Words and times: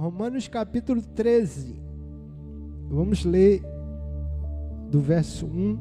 Romanos 0.00 0.48
capítulo 0.48 1.02
13. 1.02 1.78
Vamos 2.88 3.22
ler 3.22 3.62
do 4.90 4.98
verso 4.98 5.44
1 5.44 5.78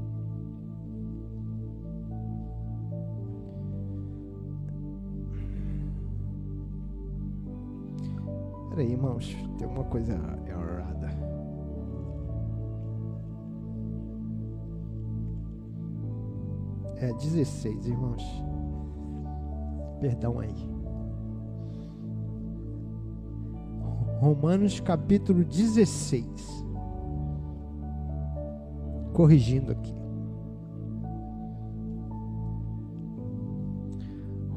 Peraí, 8.71 8.91
irmãos, 8.91 9.37
tem 9.57 9.65
uma 9.65 9.85
coisa 9.85 10.11
errada. 10.11 11.07
É 16.97 17.13
16, 17.13 17.87
irmãos. 17.87 18.23
Perdão 20.01 20.39
aí. 20.39 20.78
Romanos 24.19 24.81
capítulo 24.81 25.45
16. 25.45 26.25
Corrigindo 29.13 29.71
aqui. 29.71 29.93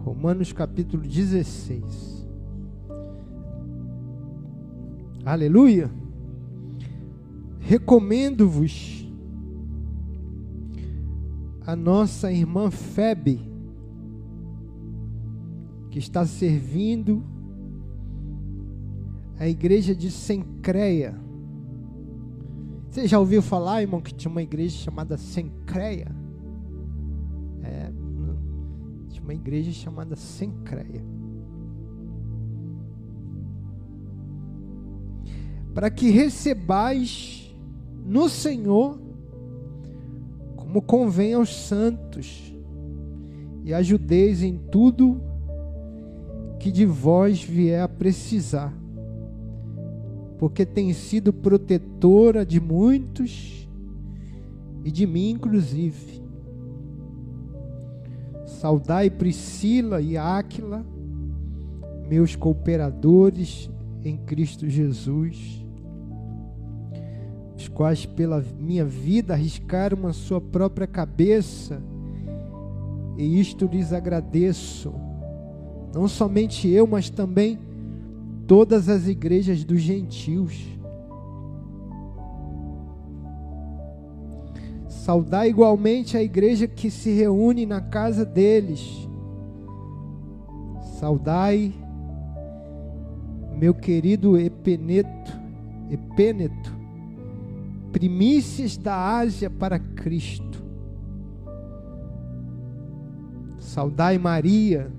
Romanos 0.05 0.53
capítulo 0.53 1.05
16. 1.05 2.27
Aleluia. 5.25 5.89
Recomendo-vos 7.61 9.09
a 11.65 11.77
nossa 11.77 12.33
irmã 12.33 12.69
Febe, 12.69 13.41
que 15.89 16.01
está 16.01 16.27
servindo 16.27 17.32
a 19.39 19.49
igreja 19.49 19.95
de 19.95 20.11
Sencreia. 20.11 21.15
Você 22.91 23.07
já 23.07 23.19
ouviu 23.19 23.41
falar, 23.41 23.81
irmão, 23.81 24.01
que 24.01 24.15
tinha 24.15 24.31
uma 24.31 24.43
igreja 24.43 24.77
chamada 24.77 25.17
Sencreia? 25.17 26.15
É, 27.63 27.91
tinha 29.09 29.23
uma 29.23 29.35
igreja 29.35 29.73
chamada 29.73 30.15
Sencreia. 30.15 31.03
Para 35.75 35.91
que 35.91 36.11
recebais 36.11 37.57
no 38.05 38.29
Senhor 38.29 39.01
como 40.57 40.83
convém 40.83 41.35
aos 41.35 41.55
santos 41.55 42.55
e 43.65 43.73
ajudeis 43.73 44.43
em 44.43 44.59
tudo 44.59 45.21
que 46.59 46.71
de 46.71 46.85
vós 46.85 47.43
vier 47.43 47.83
a 47.83 47.89
precisar 47.89 48.82
porque 50.43 50.67
tem 50.67 50.93
sido 50.93 51.33
protetora 51.33 52.45
de 52.45 52.61
muitos 52.61 53.71
e 54.85 54.91
de 54.91 55.07
mim, 55.07 55.31
inclusive. 55.31 56.21
Saudai 58.45 59.09
Priscila 59.09 60.01
e 60.01 60.17
Áquila, 60.17 60.85
meus 62.09 62.35
cooperadores 62.35 63.71
em 64.05 64.17
Cristo 64.17 64.69
Jesus, 64.69 65.65
os 67.57 67.69
quais 67.69 68.05
pela 68.05 68.45
minha 68.59 68.85
vida 68.85 69.35
arriscaram 69.35 70.09
a 70.09 70.13
sua 70.13 70.41
própria 70.41 70.89
cabeça, 70.89 71.81
e 73.17 73.39
isto 73.39 73.67
lhes 73.67 73.93
agradeço. 73.93 74.93
Não 75.95 76.09
somente 76.09 76.69
eu, 76.69 76.85
mas 76.85 77.09
também 77.09 77.61
todas 78.53 78.87
as 78.87 79.09
igrejas 79.09 79.65
dos 79.65 79.81
gentios. 79.81 80.63
Saudar 84.87 85.49
igualmente 85.49 86.19
a 86.19 86.23
igreja 86.23 86.69
que 86.69 86.91
se 86.91 87.15
reúne 87.15 87.65
na 87.65 87.81
casa 87.81 88.27
deles. 88.27 89.09
Saudai 90.99 91.73
meu 93.57 93.73
querido 93.73 94.39
Epeneto, 94.39 95.33
Epeneto, 95.91 96.77
primícias 97.91 98.77
da 98.77 99.17
Ásia 99.17 99.49
para 99.49 99.79
Cristo. 99.79 100.63
Saudai 103.59 104.19
Maria, 104.19 104.93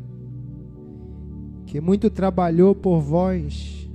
que 1.65 1.79
muito 1.81 2.09
trabalhou 2.09 2.75
por 2.75 2.99
vós. 2.99 3.89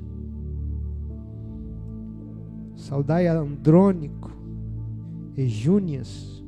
Saudai 2.77 3.27
Andrônico 3.27 4.31
e 5.37 5.47
Júnias, 5.47 6.43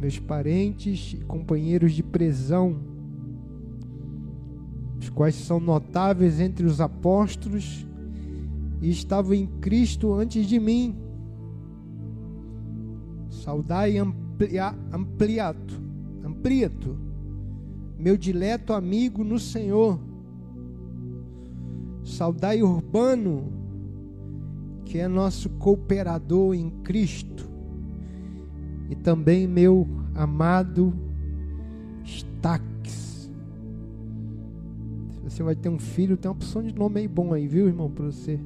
meus 0.00 0.18
parentes 0.18 1.12
e 1.12 1.24
companheiros 1.24 1.92
de 1.92 2.02
prisão, 2.02 2.76
os 4.98 5.08
quais 5.10 5.34
são 5.34 5.60
notáveis 5.60 6.40
entre 6.40 6.66
os 6.66 6.80
apóstolos 6.80 7.86
e 8.80 8.90
estavam 8.90 9.34
em 9.34 9.46
Cristo 9.46 10.14
antes 10.14 10.46
de 10.46 10.58
mim. 10.58 10.96
Saudai 13.28 13.98
amplia, 13.98 14.74
ampliato, 14.92 15.80
ampliato 16.24 17.09
meu 18.00 18.16
dileto 18.16 18.72
amigo 18.72 19.22
no 19.22 19.38
Senhor. 19.38 20.00
Saudai 22.02 22.62
Urbano, 22.62 23.52
que 24.84 24.98
é 24.98 25.06
nosso 25.06 25.50
cooperador 25.50 26.54
em 26.54 26.70
Cristo, 26.82 27.48
e 28.88 28.96
também 28.96 29.46
meu 29.46 29.86
amado 30.14 30.92
Stax. 32.04 33.30
Se 35.10 35.20
você 35.22 35.42
vai 35.42 35.54
ter 35.54 35.68
um 35.68 35.78
filho, 35.78 36.16
tem 36.16 36.28
uma 36.28 36.36
opção 36.36 36.62
de 36.62 36.74
nome 36.74 37.00
aí 37.00 37.08
bom 37.08 37.32
aí, 37.34 37.46
viu, 37.46 37.68
irmão, 37.68 37.90
para 37.90 38.06
você 38.06 38.40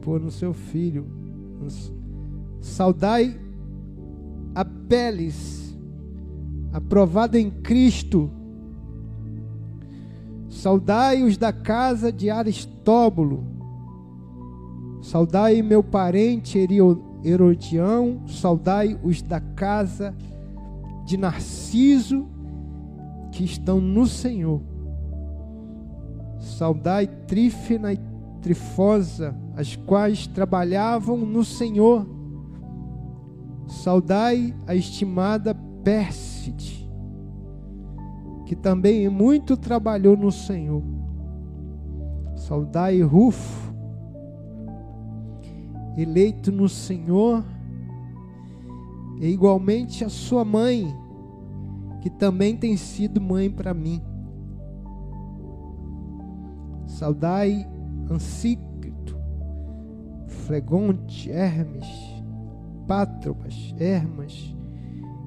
pôr 0.00 0.20
no 0.20 0.30
seu 0.30 0.52
filho. 0.52 1.06
Saudai 2.60 3.38
Apeles, 4.54 5.71
aprovado 6.72 7.36
em 7.36 7.50
Cristo. 7.50 8.30
Saudai 10.48 11.22
os 11.22 11.36
da 11.36 11.52
casa 11.52 12.12
de 12.12 12.30
Aristóbulo. 12.30 13.44
Saudai 15.02 15.60
meu 15.62 15.82
parente 15.82 16.58
Herodião. 17.24 18.22
Saudai 18.26 18.98
os 19.02 19.20
da 19.22 19.40
casa 19.40 20.14
de 21.04 21.16
Narciso 21.16 22.26
que 23.32 23.44
estão 23.44 23.80
no 23.80 24.06
Senhor. 24.06 24.60
Saudai 26.38 27.06
Trífena 27.06 27.92
e 27.92 28.00
Trifosa, 28.40 29.34
as 29.56 29.76
quais 29.76 30.26
trabalhavam 30.26 31.16
no 31.16 31.44
Senhor. 31.44 32.06
Saudai 33.66 34.54
a 34.66 34.74
estimada 34.74 35.54
Pérside, 35.82 36.88
que 38.46 38.54
também 38.54 39.08
muito 39.08 39.56
trabalhou 39.56 40.16
no 40.16 40.30
Senhor. 40.30 40.82
Saudai 42.36 43.00
Rufo, 43.02 43.72
eleito 45.96 46.50
no 46.50 46.68
Senhor, 46.68 47.44
e 49.20 49.26
igualmente 49.26 50.04
a 50.04 50.08
sua 50.08 50.44
mãe, 50.44 50.86
que 52.00 52.10
também 52.10 52.56
tem 52.56 52.76
sido 52.76 53.20
mãe 53.20 53.50
para 53.50 53.72
mim. 53.72 54.02
Saudai 56.86 57.66
Ansícrito, 58.10 59.16
Flegonte, 60.26 61.30
Hermes, 61.30 61.86
Pátrobas, 62.86 63.74
Hermas, 63.78 64.54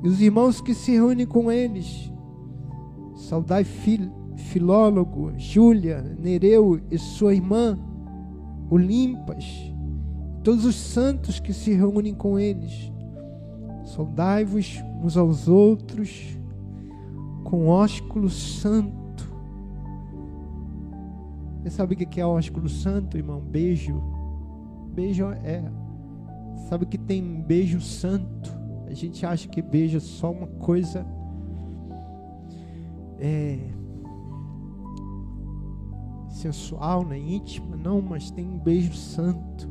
e 0.04 0.08
os 0.08 0.22
irmãos 0.22 0.62
que 0.62 0.74
se 0.74 0.92
reúnem 0.92 1.26
com 1.26 1.52
eles. 1.52 2.12
Saudai 3.16 3.64
Fil, 3.64 4.12
Filólogo, 4.36 5.32
Júlia, 5.38 6.02
Nereu 6.20 6.80
e 6.92 6.98
sua 6.98 7.34
irmã, 7.34 7.78
Olimpas, 8.70 9.46
todos 10.44 10.66
os 10.66 10.76
santos 10.76 11.40
que 11.40 11.54
se 11.54 11.74
reúnem 11.74 12.14
com 12.14 12.40
eles. 12.40 12.92
Saudai-vos 13.84 14.84
uns 15.02 15.16
aos 15.16 15.48
outros 15.48 16.38
com 17.44 17.68
ósculo 17.68 18.30
santo. 18.30 19.34
Você 21.62 21.70
sabe 21.70 21.94
o 21.94 21.98
que 21.98 22.20
é 22.20 22.26
ósculo 22.26 22.68
santo, 22.68 23.18
irmão? 23.18 23.40
Beijo. 23.40 24.02
Beijo 24.94 25.26
é. 25.26 25.64
Sabe 26.70 26.86
que 26.86 26.98
tem 26.98 27.42
beijo 27.42 27.82
santo? 27.82 28.55
A 28.88 28.94
gente 28.94 29.26
acha 29.26 29.48
que 29.48 29.62
beijo 29.62 29.98
é 29.98 30.00
só 30.00 30.32
uma 30.32 30.48
coisa. 30.48 31.06
É, 33.20 33.60
sensual, 36.30 37.06
nem 37.06 37.36
íntima, 37.36 37.76
não, 37.76 38.02
mas 38.02 38.30
tem 38.30 38.46
um 38.46 38.60
beijo 38.60 38.94
santo. 38.94 39.68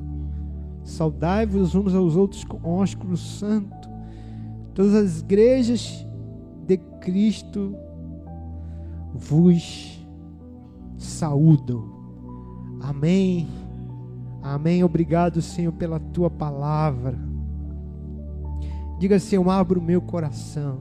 Saudai-vos 0.82 1.75
uns 1.75 1.94
aos 1.94 2.16
outros 2.16 2.44
com 2.44 2.69
ósculo 2.69 3.16
santo. 3.16 3.88
Todas 4.75 4.94
as 4.94 5.20
igrejas 5.20 6.06
de 6.66 6.76
Cristo 7.00 7.76
vos 9.14 10.05
saúdam. 10.99 11.84
Amém. 12.81 13.46
Amém. 14.43 14.82
Obrigado, 14.82 15.40
Senhor, 15.40 15.72
pela 15.72 16.00
tua 16.00 16.28
palavra. 16.28 17.19
Diga 19.04 19.16
assim: 19.16 19.36
Eu 19.36 19.50
abro 19.50 19.82
meu 19.82 20.00
coração 20.00 20.80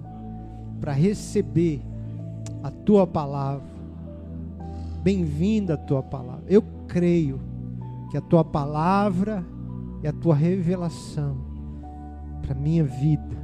para 0.79 0.93
receber 0.93 1.81
a 2.63 2.71
tua 2.71 3.05
palavra. 3.05 3.67
Bem-vinda 5.03 5.73
a 5.73 5.77
tua 5.77 6.01
palavra. 6.01 6.45
Eu 6.47 6.63
creio 6.87 7.41
que 8.09 8.15
a 8.15 8.21
tua 8.21 8.41
palavra 8.45 9.43
e 10.01 10.07
a 10.07 10.13
tua 10.13 10.35
revelação 10.35 11.35
para 12.41 12.55
minha 12.55 12.85
vida. 12.85 13.35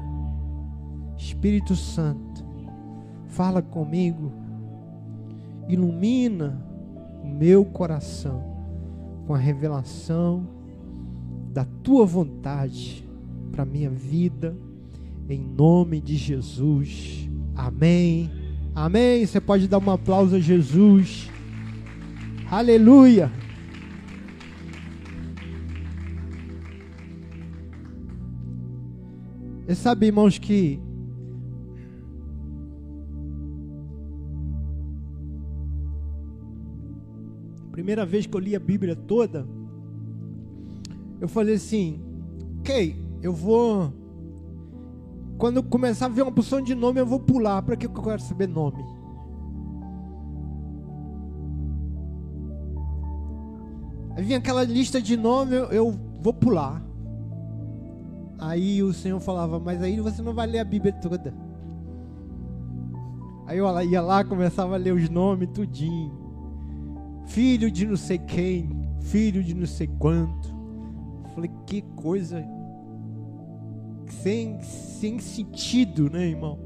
Espírito 1.17 1.75
Santo, 1.75 2.45
fala 3.27 3.61
comigo, 3.61 4.31
ilumina 5.67 6.57
o 7.21 7.27
meu 7.27 7.65
coração 7.65 8.41
com 9.27 9.33
a 9.33 9.37
revelação 9.37 10.47
da 11.51 11.65
tua 11.83 12.05
vontade 12.05 13.05
para 13.51 13.65
minha 13.65 13.89
vida, 13.89 14.55
em 15.29 15.43
nome 15.43 16.01
de 16.01 16.17
Jesus. 16.17 17.29
Amém. 17.55 18.31
Amém. 18.73 19.25
Você 19.25 19.39
pode 19.39 19.67
dar 19.67 19.77
um 19.77 19.91
aplauso 19.91 20.35
a 20.35 20.39
Jesus. 20.39 21.29
Aleluia. 22.49 23.31
Você 29.65 29.75
sabe, 29.75 30.07
irmãos, 30.07 30.39
que 30.39 30.79
primeira 37.71 38.05
vez 38.05 38.25
que 38.25 38.35
eu 38.35 38.39
li 38.39 38.55
a 38.55 38.59
Bíblia 38.59 38.95
toda, 38.95 39.47
eu 41.21 41.27
falei 41.27 41.55
assim, 41.55 42.01
ok, 42.59 42.95
eu 43.21 43.31
vou. 43.31 43.98
Quando 45.39 45.55
eu 45.55 45.63
começar 45.63 46.07
a 46.07 46.09
ver 46.09 46.23
uma 46.23 46.31
opção 46.31 46.61
de 46.61 46.75
nome, 46.75 46.99
eu 46.99 47.05
vou 47.05 47.19
pular. 47.19 47.61
Para 47.61 47.77
que 47.77 47.87
eu 47.87 47.93
quero 47.93 48.21
saber 48.21 48.45
nome? 48.45 48.85
Aí 54.17 54.23
vinha 54.25 54.37
aquela 54.37 54.65
lista 54.65 55.01
de 55.01 55.15
nome, 55.15 55.55
eu, 55.55 55.65
eu 55.71 55.99
vou 56.21 56.33
pular. 56.33 56.83
Aí 58.37 58.83
o 58.83 58.91
Senhor 58.91 59.17
falava, 59.21 59.57
mas 59.59 59.81
aí 59.81 60.01
você 60.01 60.21
não 60.21 60.33
vai 60.33 60.45
ler 60.45 60.59
a 60.59 60.65
Bíblia 60.65 60.91
toda. 60.91 61.33
Aí 63.47 63.57
eu 63.57 63.81
ia 63.83 64.01
lá, 64.01 64.25
começava 64.25 64.75
a 64.75 64.77
ler 64.77 64.93
os 64.93 65.09
nomes, 65.09 65.49
tudinho. 65.53 66.11
Filho 67.27 67.71
de 67.71 67.85
não 67.87 67.95
sei 67.95 68.17
quem, 68.17 68.69
filho 68.99 69.41
de 69.41 69.53
não 69.53 69.65
sei 69.65 69.87
quanto. 69.87 70.53
Falei, 71.33 71.49
que 71.65 71.81
coisa 71.95 72.45
sem, 74.13 74.59
sem 74.61 75.19
sentido, 75.19 76.09
né, 76.09 76.27
irmão? 76.27 76.57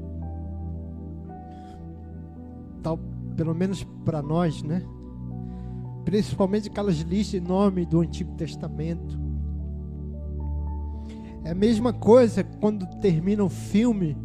Tal, 2.82 2.98
pelo 3.36 3.54
menos 3.54 3.84
para 4.04 4.22
nós, 4.22 4.62
né? 4.62 4.82
Principalmente 6.04 6.68
aquelas 6.68 6.96
listas 7.00 7.40
de 7.40 7.46
nome 7.46 7.86
do 7.86 8.00
Antigo 8.00 8.34
Testamento. 8.34 9.18
É 11.44 11.50
a 11.50 11.54
mesma 11.54 11.92
coisa 11.92 12.44
quando 12.44 12.86
termina 13.00 13.44
o 13.44 13.48
filme, 13.48 14.16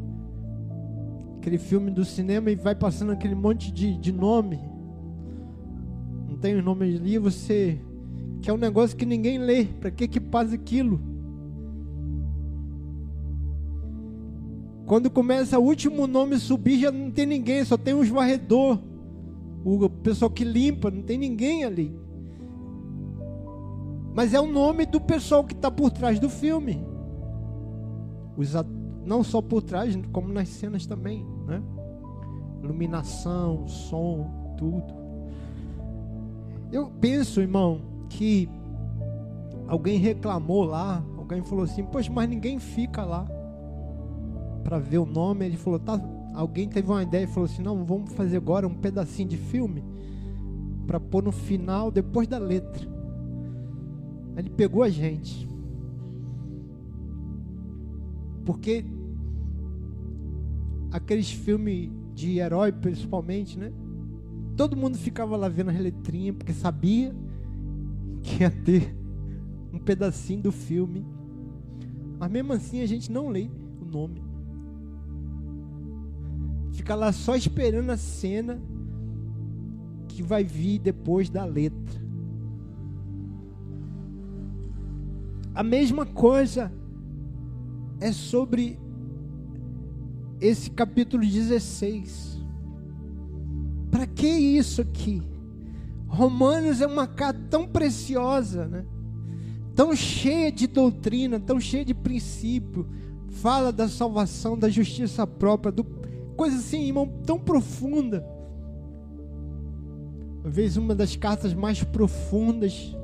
aquele 1.37 1.57
filme 1.57 1.91
do 1.91 2.05
cinema 2.05 2.51
e 2.51 2.55
vai 2.55 2.75
passando 2.75 3.11
aquele 3.11 3.35
monte 3.35 3.71
de, 3.71 3.97
de 3.97 4.11
nome. 4.11 4.59
Não 6.27 6.37
tem 6.37 6.55
os 6.55 6.63
nomes 6.63 6.99
ali, 6.99 7.17
você. 7.17 7.79
Que 8.41 8.49
é 8.49 8.53
um 8.53 8.57
negócio 8.57 8.95
que 8.95 9.05
ninguém 9.05 9.37
lê. 9.37 9.65
Para 9.65 9.91
que 9.91 10.07
que 10.07 10.19
faz 10.19 10.53
aquilo? 10.53 11.08
Quando 14.89 15.07
começa 15.07 15.59
o 15.59 15.63
último 15.63 16.07
nome 16.07 16.39
subir, 16.39 16.79
já 16.79 16.91
não 16.91 17.11
tem 17.11 17.23
ninguém, 17.23 17.63
só 17.63 17.77
tem 17.77 17.93
uns 17.93 18.09
varredor. 18.09 18.79
O 19.63 19.87
pessoal 19.87 20.31
que 20.31 20.43
limpa, 20.43 20.89
não 20.89 21.03
tem 21.03 21.15
ninguém 21.15 21.63
ali. 21.63 21.95
Mas 24.15 24.33
é 24.33 24.39
o 24.39 24.47
nome 24.47 24.87
do 24.87 24.99
pessoal 24.99 25.43
que 25.43 25.53
está 25.53 25.69
por 25.69 25.91
trás 25.91 26.19
do 26.19 26.27
filme. 26.27 26.83
Os, 28.35 28.55
não 29.05 29.23
só 29.23 29.43
por 29.43 29.61
trás, 29.61 29.95
como 30.11 30.33
nas 30.33 30.49
cenas 30.49 30.87
também, 30.87 31.23
né? 31.45 31.61
Iluminação, 32.63 33.67
som, 33.67 34.55
tudo. 34.57 34.91
Eu 36.71 36.89
penso, 36.99 37.41
irmão, 37.41 37.79
que 38.09 38.49
alguém 39.67 39.99
reclamou 39.99 40.63
lá, 40.63 41.05
alguém 41.15 41.43
falou 41.43 41.65
assim: 41.65 41.83
Poxa, 41.83 42.11
mas 42.11 42.27
ninguém 42.27 42.57
fica 42.57 43.05
lá 43.05 43.27
para 44.59 44.77
ver 44.77 44.97
o 44.99 45.05
nome. 45.05 45.45
Ele 45.45 45.57
falou: 45.57 45.79
tá, 45.79 45.99
alguém 46.33 46.67
teve 46.67 46.89
uma 46.89 47.03
ideia 47.03 47.23
e 47.23 47.27
falou 47.27 47.45
assim: 47.45 47.61
não, 47.61 47.83
vamos 47.85 48.13
fazer 48.13 48.37
agora 48.37 48.67
um 48.67 48.75
pedacinho 48.75 49.29
de 49.29 49.37
filme 49.37 49.83
para 50.85 50.99
pôr 50.99 51.23
no 51.23 51.31
final, 51.31 51.91
depois 51.91 52.27
da 52.27 52.37
letra. 52.37 52.87
Ele 54.35 54.49
pegou 54.49 54.83
a 54.83 54.89
gente. 54.89 55.47
Porque 58.45 58.83
aqueles 60.91 61.31
filmes 61.31 61.91
de 62.15 62.39
herói, 62.39 62.71
principalmente, 62.71 63.57
né? 63.59 63.71
Todo 64.57 64.75
mundo 64.75 64.97
ficava 64.97 65.37
lá 65.37 65.47
vendo 65.47 65.69
as 65.69 65.79
letrinhas, 65.79 66.35
porque 66.35 66.53
sabia 66.53 67.15
que 68.23 68.41
ia 68.41 68.49
ter 68.49 68.95
um 69.71 69.77
pedacinho 69.77 70.41
do 70.41 70.51
filme. 70.51 71.05
Mas 72.17 72.31
mesmo 72.31 72.53
assim 72.53 72.81
a 72.81 72.85
gente 72.85 73.11
não 73.11 73.29
lê 73.29 73.49
o 73.79 73.85
nome 73.85 74.28
fica 76.89 76.95
lá 76.95 77.11
só 77.11 77.35
esperando 77.35 77.91
a 77.91 77.97
cena 77.97 78.59
que 80.07 80.23
vai 80.23 80.43
vir 80.43 80.79
depois 80.79 81.29
da 81.29 81.45
letra. 81.45 82.01
A 85.53 85.61
mesma 85.61 86.03
coisa 86.03 86.71
é 88.01 88.11
sobre 88.11 88.79
esse 90.41 90.71
capítulo 90.71 91.23
16. 91.23 92.43
Para 93.91 94.07
que 94.07 94.27
isso 94.27 94.81
aqui? 94.81 95.21
Romanos 96.07 96.81
é 96.81 96.87
uma 96.87 97.05
carta 97.05 97.39
tão 97.51 97.67
preciosa, 97.67 98.67
né? 98.67 98.83
tão 99.75 99.95
cheia 99.95 100.51
de 100.51 100.65
doutrina, 100.65 101.39
tão 101.39 101.59
cheia 101.59 101.85
de 101.85 101.93
princípio. 101.93 102.87
Fala 103.27 103.71
da 103.71 103.87
salvação, 103.87 104.57
da 104.57 104.69
justiça 104.69 105.27
própria, 105.27 105.71
do 105.71 105.98
coisa 106.39 106.55
assim, 106.55 106.85
irmão, 106.85 107.05
tão 107.25 107.37
profunda. 107.37 108.25
Talvez 110.41 110.77
uma 110.77 110.95
das 110.95 111.17
cartas 111.17 111.53
mais 111.53 111.83
profundas 111.83 112.95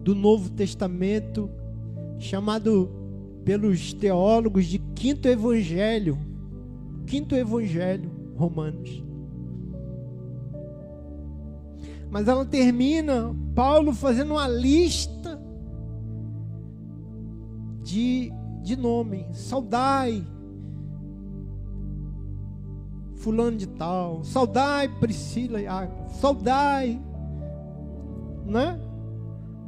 do 0.00 0.12
Novo 0.12 0.50
Testamento, 0.50 1.48
chamado 2.18 2.90
pelos 3.44 3.92
teólogos 3.92 4.66
de 4.66 4.80
Quinto 4.96 5.28
Evangelho, 5.28 6.18
Quinto 7.06 7.36
Evangelho, 7.36 8.10
Romanos. 8.34 9.00
Mas 12.10 12.26
ela 12.26 12.44
termina, 12.44 13.32
Paulo 13.54 13.92
fazendo 13.92 14.32
uma 14.32 14.48
lista 14.48 15.40
de, 17.84 18.32
de 18.64 18.74
nome. 18.74 19.28
Saudai 19.30 20.33
fulano 23.24 23.56
de 23.56 23.66
tal, 23.66 24.22
saudai 24.22 24.86
Priscila 24.86 25.58
e 25.58 25.66
Água, 25.66 26.08
saudai, 26.10 27.00
né? 28.44 28.78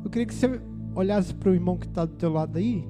Eu 0.05 0.11
queria 0.11 0.27
que 0.27 0.35
você 0.35 0.61
olhasse 0.95 1.35
para 1.35 1.51
o 1.51 1.55
irmão 1.55 1.79
que 1.79 1.87
está 1.87 2.05
do 2.05 2.13
teu 2.13 2.31
lado 2.31 2.59
aí 2.59 2.87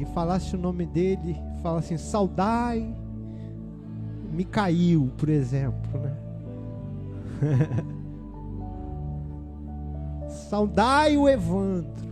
e 0.00 0.04
falasse 0.06 0.56
o 0.56 0.58
nome 0.58 0.86
dele, 0.86 1.36
fala 1.62 1.78
assim, 1.78 1.96
saudai 1.96 2.92
Micail, 4.32 5.12
por 5.16 5.28
exemplo, 5.28 6.00
né? 6.00 6.16
saudai 10.50 11.16
o 11.16 11.28
Evandro. 11.28 12.09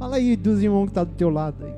Fala 0.00 0.16
aí 0.16 0.34
dos 0.34 0.62
irmãos 0.62 0.86
que 0.86 0.94
tá 0.94 1.04
do 1.04 1.12
teu 1.12 1.28
lado 1.28 1.62
aí. 1.62 1.74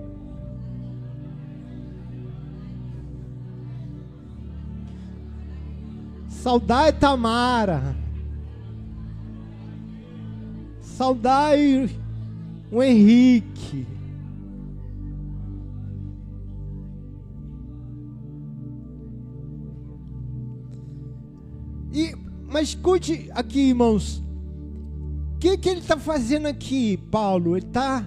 Saudai 6.29 6.93
Tamara. 6.93 7.97
Saudai 10.81 11.91
o 12.71 12.81
Henrique. 12.81 13.89
E, 21.93 22.15
mas 22.49 22.69
escute 22.69 23.29
aqui, 23.35 23.71
irmãos. 23.71 24.22
Que, 25.43 25.59
que 25.59 25.69
ele 25.69 25.81
está 25.81 25.99
fazendo 25.99 26.47
aqui, 26.47 26.97
Paulo? 27.11 27.57
Ele 27.57 27.67
está 27.67 28.07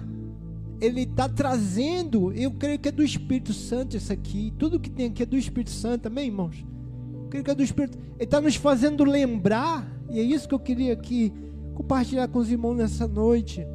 ele 0.80 1.02
está 1.02 1.28
trazendo, 1.28 2.32
eu 2.32 2.50
creio 2.50 2.78
que 2.78 2.88
é 2.88 2.92
do 2.92 3.02
Espírito 3.02 3.52
Santo 3.52 3.94
isso 3.94 4.10
aqui. 4.10 4.54
Tudo 4.58 4.80
que 4.80 4.88
tem 4.88 5.08
aqui 5.08 5.22
é 5.22 5.26
do 5.26 5.36
Espírito 5.36 5.68
Santo, 5.68 6.06
amém, 6.06 6.28
irmãos? 6.28 6.64
Eu 7.12 7.28
creio 7.28 7.44
que 7.44 7.50
é 7.50 7.54
do 7.54 7.62
Espírito. 7.62 7.98
Ele 7.98 8.24
está 8.24 8.40
nos 8.40 8.56
fazendo 8.56 9.04
lembrar, 9.04 9.86
e 10.08 10.18
é 10.18 10.22
isso 10.22 10.48
que 10.48 10.54
eu 10.54 10.58
queria 10.58 10.94
aqui 10.94 11.30
compartilhar 11.74 12.26
com 12.28 12.38
os 12.38 12.50
irmãos 12.50 12.74
nessa 12.74 13.06
noite. 13.06 13.66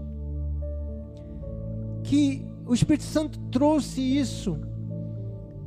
Que 2.04 2.44
o 2.66 2.74
Espírito 2.74 3.04
Santo 3.04 3.38
trouxe 3.52 4.02
isso 4.02 4.58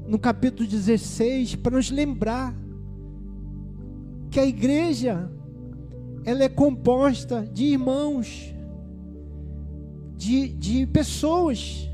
no 0.05 0.19
capítulo 0.19 0.69
16 0.69 1.55
para 1.55 1.77
nos 1.77 1.93
lembrar 1.93 2.53
que 4.33 4.41
a 4.41 4.47
igreja 4.47 5.31
ela 6.25 6.43
é 6.43 6.49
composta 6.49 7.43
de 7.53 7.65
irmãos, 7.65 8.55
de, 10.17 10.49
de 10.49 10.87
pessoas. 10.87 11.89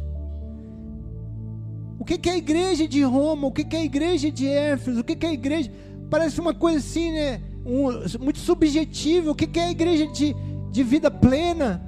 O 1.98 2.04
que, 2.04 2.16
que 2.16 2.28
é 2.28 2.32
a 2.32 2.38
igreja 2.38 2.86
de 2.86 3.02
Roma? 3.02 3.48
O 3.48 3.52
que, 3.52 3.64
que 3.64 3.76
é 3.76 3.80
a 3.80 3.84
igreja 3.84 4.30
de 4.30 4.46
Éfeso? 4.46 5.00
O 5.00 5.04
que, 5.04 5.16
que 5.16 5.26
é 5.26 5.30
a 5.30 5.32
igreja? 5.32 5.70
Parece 6.08 6.40
uma 6.40 6.54
coisa 6.54 6.78
assim, 6.78 7.12
né? 7.12 7.40
Um, 7.66 8.24
muito 8.24 8.38
subjetiva. 8.38 9.30
O 9.30 9.34
que, 9.34 9.46
que 9.46 9.58
é 9.58 9.66
a 9.66 9.70
igreja 9.70 10.06
de, 10.06 10.34
de 10.70 10.82
vida 10.82 11.10
plena? 11.10 11.84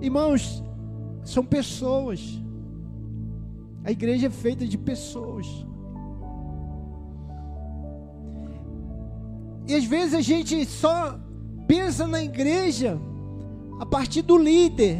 Irmãos, 0.00 0.62
são 1.24 1.44
pessoas. 1.44 2.42
A 3.84 3.90
igreja 3.90 4.26
é 4.26 4.30
feita 4.30 4.66
de 4.66 4.76
pessoas. 4.76 5.46
E 9.72 9.74
às 9.74 9.84
vezes 9.86 10.12
a 10.12 10.20
gente 10.20 10.66
só 10.66 11.18
pensa 11.66 12.06
na 12.06 12.22
igreja 12.22 13.00
a 13.80 13.86
partir 13.86 14.20
do 14.20 14.36
líder. 14.36 14.98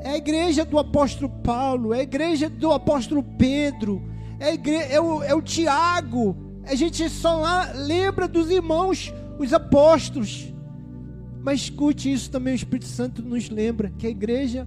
É 0.00 0.12
a 0.12 0.16
igreja 0.16 0.64
do 0.64 0.78
apóstolo 0.78 1.28
Paulo, 1.42 1.92
é 1.92 1.98
a 1.98 2.02
igreja 2.02 2.48
do 2.48 2.72
apóstolo 2.72 3.22
Pedro, 3.22 4.02
é, 4.40 4.54
igreja, 4.54 4.94
é, 4.94 4.98
o, 4.98 5.22
é 5.22 5.34
o 5.34 5.42
Tiago. 5.42 6.38
A 6.64 6.74
gente 6.74 7.06
só 7.10 7.36
lá 7.36 7.70
lembra 7.74 8.26
dos 8.26 8.48
irmãos, 8.48 9.12
os 9.38 9.52
apóstolos. 9.52 10.50
Mas 11.42 11.60
escute 11.60 12.10
isso 12.10 12.30
também, 12.30 12.54
o 12.54 12.56
Espírito 12.56 12.86
Santo 12.86 13.20
nos 13.20 13.50
lembra 13.50 13.92
que 13.98 14.06
a 14.06 14.10
igreja 14.10 14.66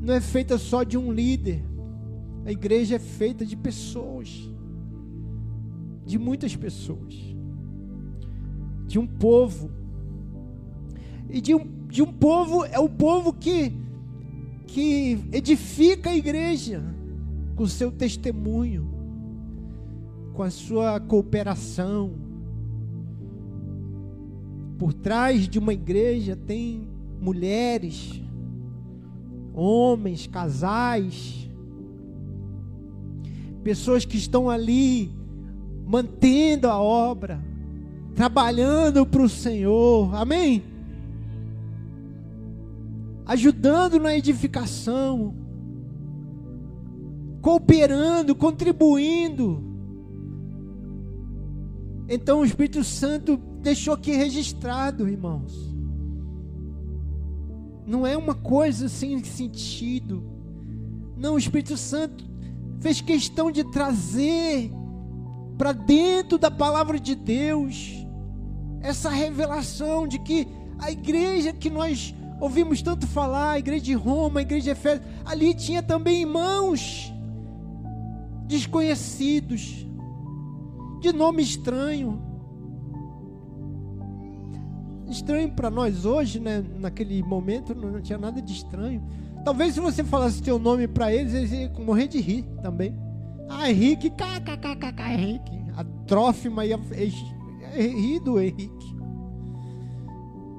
não 0.00 0.14
é 0.14 0.20
feita 0.20 0.56
só 0.58 0.84
de 0.84 0.96
um 0.96 1.10
líder, 1.10 1.64
a 2.46 2.52
igreja 2.52 2.94
é 2.94 3.00
feita 3.00 3.44
de 3.44 3.56
pessoas 3.56 4.52
de 6.04 6.18
muitas 6.18 6.54
pessoas, 6.56 7.14
de 8.92 8.98
um 8.98 9.06
povo. 9.06 9.70
E 11.30 11.40
de 11.40 11.54
um, 11.54 11.66
de 11.88 12.02
um 12.02 12.12
povo, 12.12 12.62
é 12.66 12.78
o 12.78 12.90
povo 12.90 13.32
que, 13.32 13.72
que 14.66 15.18
edifica 15.32 16.10
a 16.10 16.14
igreja 16.14 16.84
com 17.56 17.62
o 17.62 17.68
seu 17.68 17.90
testemunho, 17.90 18.86
com 20.34 20.42
a 20.42 20.50
sua 20.50 21.00
cooperação. 21.00 22.12
Por 24.78 24.92
trás 24.92 25.48
de 25.48 25.58
uma 25.58 25.72
igreja 25.72 26.36
tem 26.36 26.86
mulheres, 27.18 28.20
homens, 29.54 30.26
casais, 30.26 31.48
pessoas 33.64 34.04
que 34.04 34.18
estão 34.18 34.50
ali 34.50 35.10
mantendo 35.86 36.68
a 36.68 36.78
obra, 36.78 37.42
trabalhando 38.14 39.06
para 39.06 39.22
o 39.22 39.28
Senhor, 39.28 40.14
amém? 40.14 40.62
Ajudando 43.24 43.98
na 43.98 44.16
edificação, 44.16 45.34
cooperando, 47.40 48.34
contribuindo. 48.34 49.62
Então 52.08 52.40
o 52.40 52.44
Espírito 52.44 52.84
Santo 52.84 53.36
deixou 53.62 53.94
aqui 53.94 54.12
registrado, 54.12 55.08
irmãos. 55.08 55.72
Não 57.86 58.06
é 58.06 58.16
uma 58.16 58.34
coisa 58.34 58.88
sem 58.88 59.22
sentido. 59.24 60.22
Não, 61.16 61.34
o 61.34 61.38
Espírito 61.38 61.76
Santo 61.76 62.24
fez 62.80 63.00
questão 63.00 63.50
de 63.50 63.64
trazer 63.70 64.70
para 65.56 65.72
dentro 65.72 66.38
da 66.38 66.50
palavra 66.50 66.98
de 66.98 67.14
Deus, 67.14 68.01
essa 68.82 69.08
revelação 69.08 70.06
de 70.06 70.18
que 70.18 70.46
a 70.78 70.90
igreja 70.90 71.52
que 71.52 71.70
nós 71.70 72.14
ouvimos 72.40 72.82
tanto 72.82 73.06
falar, 73.06 73.52
a 73.52 73.58
igreja 73.58 73.84
de 73.84 73.94
Roma, 73.94 74.40
a 74.40 74.42
igreja 74.42 74.64
de 74.64 74.70
Efésio, 74.70 75.02
ali 75.24 75.54
tinha 75.54 75.82
também 75.82 76.22
irmãos 76.22 77.12
desconhecidos, 78.46 79.86
de 81.00 81.12
nome 81.12 81.42
estranho. 81.42 82.20
Estranho 85.08 85.50
para 85.52 85.70
nós 85.70 86.04
hoje, 86.04 86.40
né? 86.40 86.64
Naquele 86.80 87.22
momento 87.22 87.74
não 87.74 88.00
tinha 88.00 88.18
nada 88.18 88.40
de 88.42 88.52
estranho. 88.52 89.02
Talvez 89.44 89.74
se 89.74 89.80
você 89.80 90.02
falasse 90.02 90.42
teu 90.42 90.58
nome 90.58 90.88
para 90.88 91.12
eles, 91.12 91.34
eles 91.34 91.52
iam 91.52 91.84
morrer 91.84 92.08
de 92.08 92.20
rir 92.20 92.44
também. 92.62 92.96
Ah, 93.48 93.70
Henrique, 93.70 94.10
kkkk, 94.10 95.02
Henrique. 95.12 95.62
A 95.76 95.84
Trófima 96.06 96.62
rir 97.72 98.20
do 98.20 98.40
Henrique. 98.40 98.96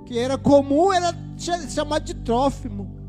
Que 0.05 0.20
era 0.20 0.38
comum, 0.38 0.91
era 0.91 1.13
chamado 1.38 2.03
de 2.03 2.13
Trófimo. 2.13 3.03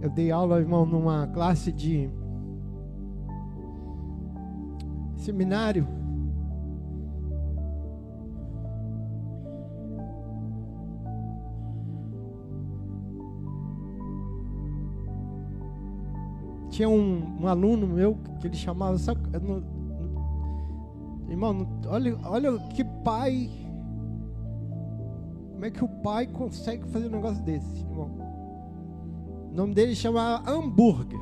Eu 0.00 0.08
dei 0.08 0.30
aula, 0.30 0.58
irmão, 0.58 0.86
numa 0.86 1.26
classe 1.26 1.70
de 1.70 2.10
seminário. 5.14 5.99
Tinha 16.80 16.88
um, 16.88 17.42
um 17.42 17.46
aluno 17.46 17.86
meu 17.86 18.16
que 18.40 18.46
ele 18.46 18.56
chamava. 18.56 18.96
Sabe, 18.96 19.20
irmão, 21.28 21.68
olha, 21.86 22.16
olha 22.24 22.58
que 22.70 22.82
pai. 22.82 23.50
Como 25.52 25.66
é 25.66 25.70
que 25.70 25.84
o 25.84 25.88
pai 26.02 26.26
consegue 26.26 26.88
fazer 26.88 27.08
um 27.08 27.10
negócio 27.10 27.44
desse, 27.44 27.80
irmão? 27.80 28.10
O 29.50 29.54
nome 29.54 29.74
dele 29.74 29.94
chama 29.94 30.42
Hambúrguer. 30.50 31.20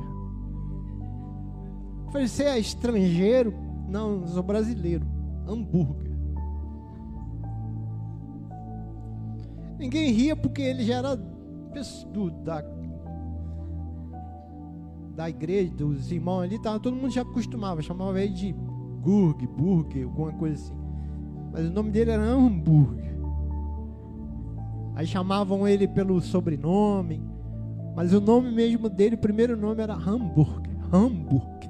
Eu 2.05 2.11
falei, 2.13 2.29
você 2.29 2.43
é 2.45 2.57
estrangeiro? 2.57 3.53
Não, 3.89 4.25
sou 4.27 4.41
brasileiro. 4.41 5.05
Hambúrguer. 5.45 6.13
Ninguém 9.77 10.13
ria 10.13 10.37
porque 10.37 10.61
ele 10.61 10.85
já 10.85 10.99
era 10.99 11.17
do, 11.17 12.31
da, 12.45 12.63
da 15.19 15.29
igreja, 15.29 15.69
dos 15.75 16.13
irmãos 16.13 16.43
ali, 16.43 16.57
tava, 16.57 16.79
todo 16.79 16.95
mundo 16.95 17.11
já 17.11 17.23
acostumava, 17.23 17.81
chamava 17.81 18.21
ele 18.21 18.31
de 18.31 18.55
Gurg, 19.01 19.45
Burger, 19.47 20.05
alguma 20.05 20.31
coisa 20.31 20.55
assim. 20.55 20.73
Mas 21.51 21.65
o 21.65 21.73
nome 21.73 21.91
dele 21.91 22.11
era 22.11 22.23
Hambúrguer. 22.23 23.19
Aí 24.95 25.05
chamavam 25.05 25.67
ele 25.67 25.89
pelo 25.89 26.21
sobrenome, 26.21 27.21
mas 27.97 28.13
o 28.13 28.21
nome 28.21 28.49
mesmo 28.49 28.87
dele, 28.87 29.15
o 29.15 29.17
primeiro 29.17 29.57
nome 29.57 29.83
era 29.83 29.93
Hambúrguer. 29.93 30.71
Hambúrguer. 30.89 31.69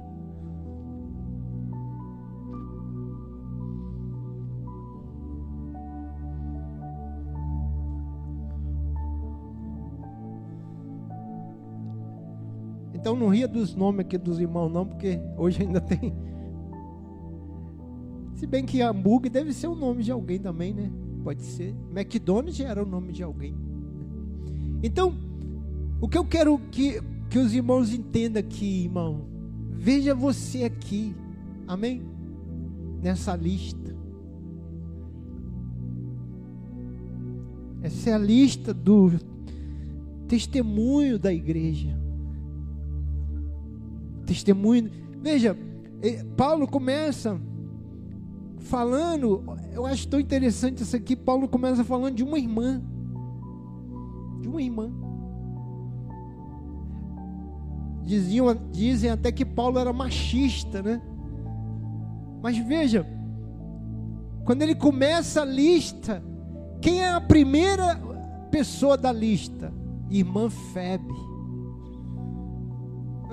Então 13.00 13.16
não 13.16 13.28
ria 13.28 13.48
dos 13.48 13.74
nomes 13.74 14.00
aqui 14.00 14.18
dos 14.18 14.38
irmãos, 14.38 14.70
não, 14.70 14.86
porque 14.86 15.18
hoje 15.38 15.62
ainda 15.62 15.80
tem. 15.80 16.12
Se 18.34 18.46
bem 18.46 18.66
que 18.66 18.82
hambúrguer 18.82 19.32
deve 19.32 19.54
ser 19.54 19.68
o 19.68 19.74
nome 19.74 20.02
de 20.02 20.12
alguém 20.12 20.38
também, 20.38 20.74
né? 20.74 20.92
Pode 21.24 21.42
ser. 21.42 21.74
McDonald's 21.90 22.60
era 22.60 22.82
o 22.82 22.86
nome 22.86 23.12
de 23.12 23.22
alguém. 23.22 23.54
Então, 24.82 25.14
o 25.98 26.08
que 26.08 26.18
eu 26.18 26.24
quero 26.24 26.58
que, 26.70 27.00
que 27.30 27.38
os 27.38 27.54
irmãos 27.54 27.92
entendam 27.92 28.40
aqui, 28.40 28.84
irmão, 28.84 29.22
veja 29.70 30.14
você 30.14 30.64
aqui, 30.64 31.14
amém? 31.66 32.02
Nessa 33.02 33.34
lista. 33.34 33.96
Essa 37.82 38.10
é 38.10 38.12
a 38.12 38.18
lista 38.18 38.74
do 38.74 39.12
testemunho 40.28 41.18
da 41.18 41.32
igreja. 41.32 41.99
Testemunho. 44.30 44.88
Veja, 45.20 45.58
Paulo 46.36 46.68
começa 46.68 47.36
falando, 48.60 49.42
eu 49.72 49.84
acho 49.84 50.06
tão 50.06 50.20
interessante 50.20 50.84
isso 50.84 50.94
aqui. 50.94 51.16
Paulo 51.16 51.48
começa 51.48 51.82
falando 51.82 52.14
de 52.14 52.22
uma 52.22 52.38
irmã. 52.38 52.80
De 54.40 54.46
uma 54.46 54.62
irmã. 54.62 54.88
Diziam, 58.04 58.56
dizem 58.70 59.10
até 59.10 59.32
que 59.32 59.44
Paulo 59.44 59.80
era 59.80 59.92
machista, 59.92 60.80
né? 60.80 61.02
Mas 62.40 62.56
veja, 62.56 63.04
quando 64.44 64.62
ele 64.62 64.76
começa 64.76 65.42
a 65.42 65.44
lista, 65.44 66.22
quem 66.80 67.02
é 67.02 67.10
a 67.10 67.20
primeira 67.20 68.00
pessoa 68.48 68.96
da 68.96 69.10
lista? 69.10 69.72
Irmã 70.08 70.48
Febe. 70.48 71.30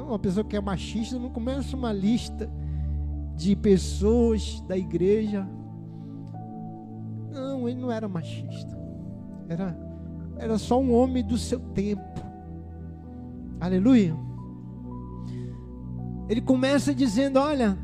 Uma 0.08 0.18
pessoa 0.18 0.46
que 0.46 0.56
é 0.56 0.62
machista 0.62 1.20
não 1.20 1.30
começa 1.30 1.76
uma 1.76 1.92
lista 1.92 2.50
de 3.36 3.58
pessoas 3.58 4.62
da 4.62 4.78
igreja. 4.78 5.46
Não, 7.30 7.68
ele 7.68 7.82
não 7.82 7.92
era 7.92 8.08
machista. 8.08 8.78
Era, 9.50 9.78
era 10.38 10.58
só 10.58 10.80
um 10.80 10.94
homem 10.94 11.24
do 11.26 11.38
seu 11.38 11.60
tempo. 11.60 12.22
Aleluia. 13.60 14.16
Ele 16.30 16.42
começa 16.42 16.96
dizendo: 16.96 17.38
Olha, 17.38 17.78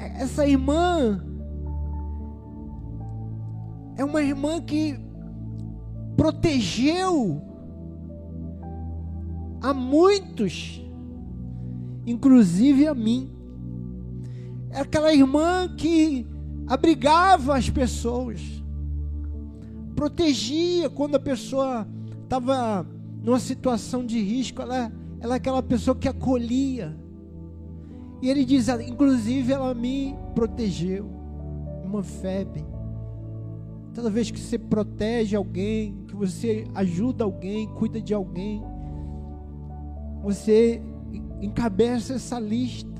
essa 0.00 0.46
irmã 0.46 1.24
é 3.96 4.04
uma 4.04 4.20
irmã 4.20 4.60
que 4.60 4.98
protegeu 6.16 7.40
a 9.60 9.72
muitos, 9.72 10.82
inclusive 12.06 12.86
a 12.86 12.94
mim. 12.94 13.30
É 14.70 14.80
aquela 14.80 15.12
irmã 15.12 15.68
que 15.76 16.26
abrigava 16.66 17.56
as 17.56 17.70
pessoas, 17.70 18.40
protegia 19.94 20.90
quando 20.90 21.14
a 21.14 21.20
pessoa 21.20 21.86
estava 22.22 22.86
numa 23.22 23.40
situação 23.40 24.04
de 24.04 24.20
risco, 24.20 24.60
ela, 24.60 24.92
ela 25.20 25.34
é 25.34 25.36
aquela 25.36 25.62
pessoa 25.62 25.96
que 25.96 26.06
acolhia. 26.06 26.94
E 28.20 28.28
ele 28.28 28.44
diz, 28.44 28.68
inclusive 28.68 29.52
ela 29.52 29.74
me 29.74 30.14
protegeu, 30.34 31.06
uma 31.84 32.02
febre. 32.02 32.64
Toda 33.94 34.10
vez 34.10 34.30
que 34.30 34.38
você 34.38 34.58
protege 34.58 35.34
alguém, 35.34 36.04
que 36.06 36.14
você 36.14 36.66
ajuda 36.74 37.24
alguém, 37.24 37.66
cuida 37.66 38.00
de 38.00 38.12
alguém, 38.12 38.62
você 40.26 40.82
encabeça 41.40 42.14
essa 42.14 42.40
lista 42.40 42.90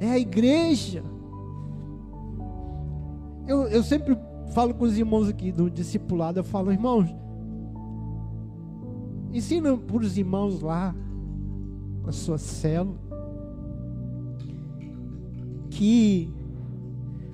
é 0.00 0.10
a 0.10 0.18
igreja. 0.18 1.04
Eu, 3.46 3.68
eu 3.68 3.80
sempre 3.84 4.18
falo 4.52 4.74
com 4.74 4.84
os 4.84 4.98
irmãos 4.98 5.28
aqui 5.28 5.52
do 5.52 5.70
discipulado, 5.70 6.40
eu 6.40 6.44
falo, 6.44 6.72
irmãos, 6.72 7.14
ensina 9.32 9.76
para 9.76 9.98
os 9.98 10.18
irmãos 10.18 10.60
lá, 10.60 10.92
na 12.04 12.10
sua 12.10 12.38
célula, 12.38 12.98
que, 15.70 16.28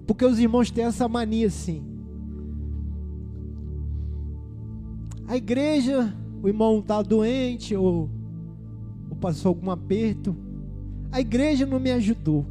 porque 0.07 0.27
os 0.27 0.39
irmãos 0.39 0.71
têm 0.71 0.85
essa 0.85 1.09
mania 1.09 1.47
assim, 1.47 1.83
a 5.27 5.35
igreja, 5.35 6.15
o 6.43 6.49
irmão 6.49 6.81
está 6.81 7.01
doente 7.01 7.77
ou, 7.77 8.11
ou 9.09 9.17
passou 9.17 9.51
algum 9.51 9.71
aperto, 9.71 10.37
a 11.11 11.21
igreja 11.21 11.65
não 11.65 11.79
me 11.79 11.93
ajudou. 11.93 12.45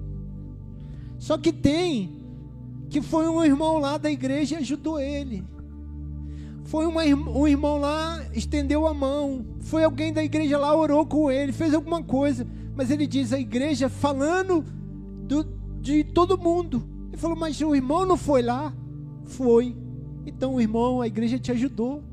Só 1.19 1.37
que 1.37 1.51
tem 1.51 2.21
que 2.89 3.01
foi 3.01 3.27
um 3.27 3.43
irmão 3.43 3.77
lá 3.77 3.97
da 3.97 4.11
igreja 4.11 4.55
e 4.55 4.57
ajudou 4.57 4.99
ele. 4.99 5.43
Foi 6.65 6.85
uma, 6.85 7.03
um 7.03 7.47
irmão 7.47 7.77
lá, 7.77 8.21
estendeu 8.33 8.85
a 8.85 8.93
mão. 8.93 9.45
Foi 9.61 9.83
alguém 9.83 10.11
da 10.11 10.23
igreja 10.23 10.57
lá, 10.57 10.75
orou 10.75 11.05
com 11.05 11.31
ele, 11.31 11.51
fez 11.51 11.73
alguma 11.73 12.03
coisa. 12.03 12.45
Mas 12.75 12.91
ele 12.91 13.07
diz 13.07 13.31
a 13.33 13.39
igreja 13.39 13.89
falando 13.89 14.63
do, 15.23 15.45
de 15.79 16.03
todo 16.03 16.37
mundo. 16.37 16.83
Ele 17.07 17.17
falou, 17.17 17.37
mas 17.37 17.59
o 17.61 17.73
irmão 17.73 18.05
não 18.05 18.17
foi 18.17 18.41
lá? 18.41 18.73
Foi. 19.23 19.75
Então 20.25 20.55
o 20.55 20.61
irmão, 20.61 21.01
a 21.01 21.07
igreja 21.07 21.39
te 21.39 21.51
ajudou. 21.51 22.03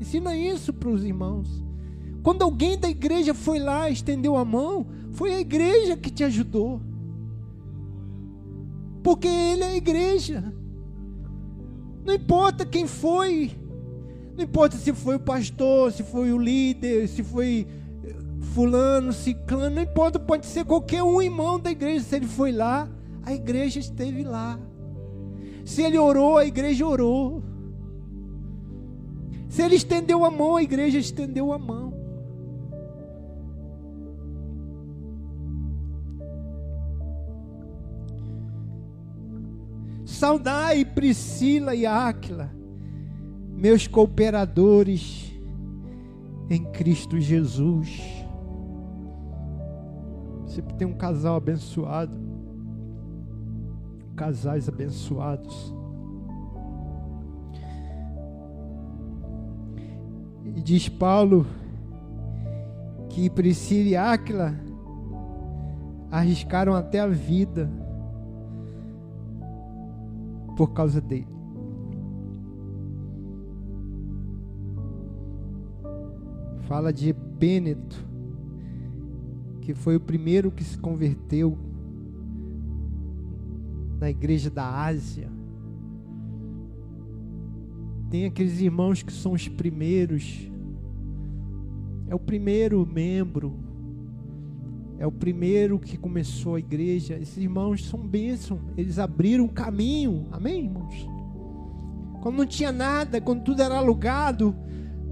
Ensina 0.00 0.36
isso 0.36 0.72
para 0.72 0.88
os 0.88 1.04
irmãos. 1.04 1.48
Quando 2.22 2.42
alguém 2.42 2.78
da 2.78 2.88
igreja 2.88 3.34
foi 3.34 3.58
lá, 3.58 3.88
estendeu 3.88 4.36
a 4.36 4.44
mão, 4.44 4.86
foi 5.12 5.34
a 5.34 5.40
igreja 5.40 5.96
que 5.96 6.10
te 6.10 6.24
ajudou. 6.24 6.80
Porque 9.02 9.28
ele 9.28 9.62
é 9.62 9.68
a 9.68 9.76
igreja. 9.76 10.52
Não 12.04 12.14
importa 12.14 12.66
quem 12.66 12.86
foi. 12.86 13.52
Não 14.36 14.44
importa 14.44 14.76
se 14.76 14.92
foi 14.92 15.16
o 15.16 15.20
pastor, 15.20 15.92
se 15.92 16.02
foi 16.02 16.32
o 16.32 16.38
líder, 16.38 17.08
se 17.08 17.22
foi 17.22 17.66
eh, 18.04 18.14
fulano, 18.54 19.12
ciclano, 19.12 19.74
não 19.74 19.82
importa, 19.82 20.18
pode 20.18 20.46
ser 20.46 20.64
qualquer 20.64 21.02
um 21.02 21.20
irmão 21.20 21.58
da 21.58 21.70
igreja. 21.70 22.04
Se 22.04 22.16
ele 22.16 22.26
foi 22.26 22.52
lá, 22.52 22.88
a 23.24 23.34
igreja 23.34 23.80
esteve 23.80 24.22
lá. 24.22 24.58
Se 25.64 25.82
ele 25.82 25.98
orou, 25.98 26.38
a 26.38 26.46
igreja 26.46 26.86
orou. 26.86 27.42
Se 29.48 29.62
ele 29.62 29.76
estendeu 29.76 30.24
a 30.24 30.30
mão, 30.30 30.56
a 30.56 30.62
igreja 30.62 30.98
estendeu 30.98 31.52
a 31.52 31.58
mão. 31.58 31.92
Saudai 40.04 40.84
Priscila 40.84 41.74
e 41.74 41.86
Áquila, 41.86 42.50
meus 43.50 43.86
cooperadores 43.86 45.32
em 46.50 46.64
Cristo 46.72 47.20
Jesus. 47.20 48.02
Você 50.44 50.60
tem 50.76 50.88
um 50.88 50.94
casal 50.94 51.36
abençoado, 51.36 52.12
casais 54.16 54.68
abençoados. 54.68 55.77
Diz 60.68 60.86
Paulo 60.86 61.46
que 63.08 63.30
Priscila 63.30 63.88
e 63.88 63.96
Áquila 63.96 64.54
arriscaram 66.10 66.74
até 66.74 67.00
a 67.00 67.06
vida 67.06 67.70
por 70.58 70.74
causa 70.74 71.00
dele. 71.00 71.26
Fala 76.66 76.92
de 76.92 77.08
Epêneto, 77.08 78.06
que 79.62 79.72
foi 79.72 79.96
o 79.96 80.00
primeiro 80.00 80.50
que 80.50 80.62
se 80.62 80.76
converteu 80.76 81.56
na 83.98 84.10
igreja 84.10 84.50
da 84.50 84.84
Ásia. 84.84 85.30
Tem 88.10 88.26
aqueles 88.26 88.60
irmãos 88.60 89.02
que 89.02 89.12
são 89.14 89.32
os 89.32 89.48
primeiros, 89.48 90.50
é 92.08 92.14
o 92.14 92.18
primeiro 92.18 92.86
membro, 92.86 93.54
é 94.98 95.06
o 95.06 95.12
primeiro 95.12 95.78
que 95.78 95.96
começou 95.96 96.56
a 96.56 96.58
igreja. 96.58 97.14
Esses 97.14 97.38
irmãos 97.38 97.84
são 97.84 98.00
bênçãos. 98.00 98.60
Eles 98.76 98.98
abriram 98.98 99.44
um 99.44 99.48
caminho. 99.48 100.26
Amém, 100.32 100.64
irmãos? 100.64 101.06
Quando 102.20 102.38
não 102.38 102.46
tinha 102.46 102.72
nada, 102.72 103.20
quando 103.20 103.44
tudo 103.44 103.62
era 103.62 103.76
alugado, 103.76 104.56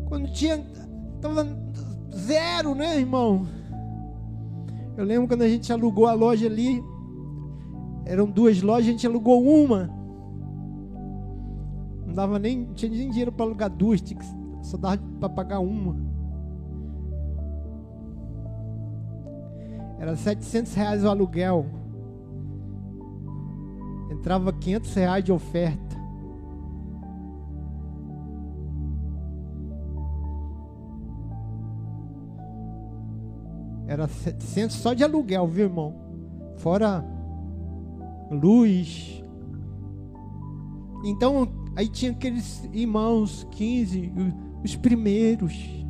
quando 0.06 0.32
tinha. 0.32 0.66
Estava 1.14 1.46
zero, 2.12 2.74
né, 2.74 2.98
irmão? 2.98 3.46
Eu 4.96 5.04
lembro 5.04 5.28
quando 5.28 5.42
a 5.42 5.48
gente 5.48 5.72
alugou 5.72 6.06
a 6.06 6.14
loja 6.14 6.46
ali. 6.46 6.82
Eram 8.04 8.26
duas 8.28 8.60
lojas, 8.62 8.88
a 8.88 8.90
gente 8.90 9.06
alugou 9.06 9.40
uma. 9.42 9.88
Não 12.04 12.12
dava 12.12 12.40
nem. 12.40 12.66
Não 12.66 12.74
tinha 12.74 12.90
nem 12.90 13.08
dinheiro 13.08 13.30
para 13.30 13.46
alugar 13.46 13.70
duas, 13.70 14.02
só 14.62 14.76
dava 14.76 14.98
para 15.20 15.28
pagar 15.28 15.60
uma. 15.60 16.05
Era 19.98 20.14
700 20.14 20.74
reais 20.74 21.04
o 21.04 21.08
aluguel. 21.08 21.66
Entrava 24.10 24.52
500 24.52 24.94
reais 24.94 25.24
de 25.24 25.32
oferta. 25.32 25.96
Era 33.86 34.08
700 34.08 34.76
só 34.76 34.92
de 34.92 35.04
aluguel, 35.04 35.46
viu, 35.46 35.66
irmão? 35.66 35.94
Fora 36.56 37.04
luz. 38.30 39.22
Então, 41.04 41.48
aí 41.76 41.88
tinha 41.88 42.10
aqueles 42.10 42.68
irmãos, 42.72 43.46
15, 43.52 44.12
os 44.64 44.74
primeiros. 44.74 45.85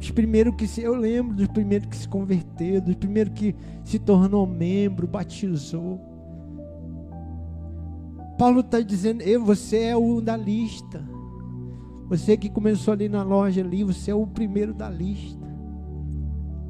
Os 0.00 0.10
primeiros 0.10 0.54
que 0.54 0.66
se, 0.66 0.80
eu 0.80 0.94
lembro 0.94 1.36
dos 1.36 1.46
primeiros 1.48 1.86
que 1.86 1.96
se 1.96 2.08
converteram, 2.08 2.86
dos 2.86 2.94
primeiros 2.94 3.34
que 3.34 3.54
se 3.84 3.98
tornou 3.98 4.46
membro, 4.46 5.06
batizou. 5.06 6.00
Paulo 8.38 8.60
está 8.60 8.80
dizendo, 8.80 9.20
eu, 9.22 9.44
você 9.44 9.82
é 9.84 9.96
o 9.96 10.22
da 10.22 10.36
lista. 10.36 11.06
Você 12.08 12.34
que 12.36 12.48
começou 12.48 12.92
ali 12.92 13.08
na 13.08 13.22
loja 13.22 13.60
ali, 13.60 13.84
você 13.84 14.10
é 14.10 14.14
o 14.14 14.26
primeiro 14.26 14.72
da 14.72 14.88
lista. 14.88 15.46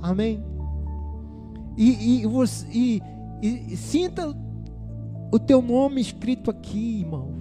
Amém? 0.02 0.44
E, 1.76 2.22
e, 2.22 2.26
você, 2.26 2.66
e, 2.72 3.00
e 3.40 3.76
sinta 3.76 4.36
o 5.32 5.38
teu 5.38 5.62
nome 5.62 6.00
escrito 6.00 6.50
aqui, 6.50 7.00
irmão. 7.00 7.40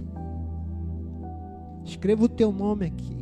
Escreva 1.84 2.24
o 2.24 2.28
teu 2.28 2.52
nome 2.52 2.86
aqui. 2.86 3.19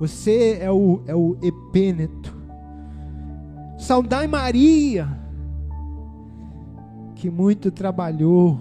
Você 0.00 0.56
é 0.62 0.70
o, 0.70 1.02
é 1.06 1.14
o 1.14 1.36
epêneto. 1.42 2.34
Saudai 3.78 4.26
Maria, 4.26 5.06
que 7.14 7.28
muito 7.28 7.70
trabalhou. 7.70 8.58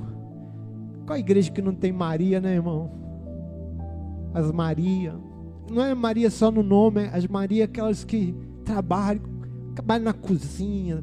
Qual 1.05 1.15
a 1.15 1.19
igreja 1.19 1.49
que 1.49 1.61
não 1.61 1.73
tem 1.73 1.93
Maria, 1.93 2.41
né, 2.41 2.55
irmão? 2.55 2.91
As 4.33 4.51
Maria. 4.51 5.15
Não 5.71 5.81
é 5.81 5.95
Maria 5.95 6.29
só 6.29 6.51
no 6.51 6.61
nome, 6.61 7.03
é 7.03 7.15
as 7.15 7.25
Maria 7.25 7.63
aquelas 7.63 8.03
que 8.03 8.35
trabalham, 8.65 9.21
trabalham 9.73 10.03
na 10.03 10.13
cozinha, 10.13 11.01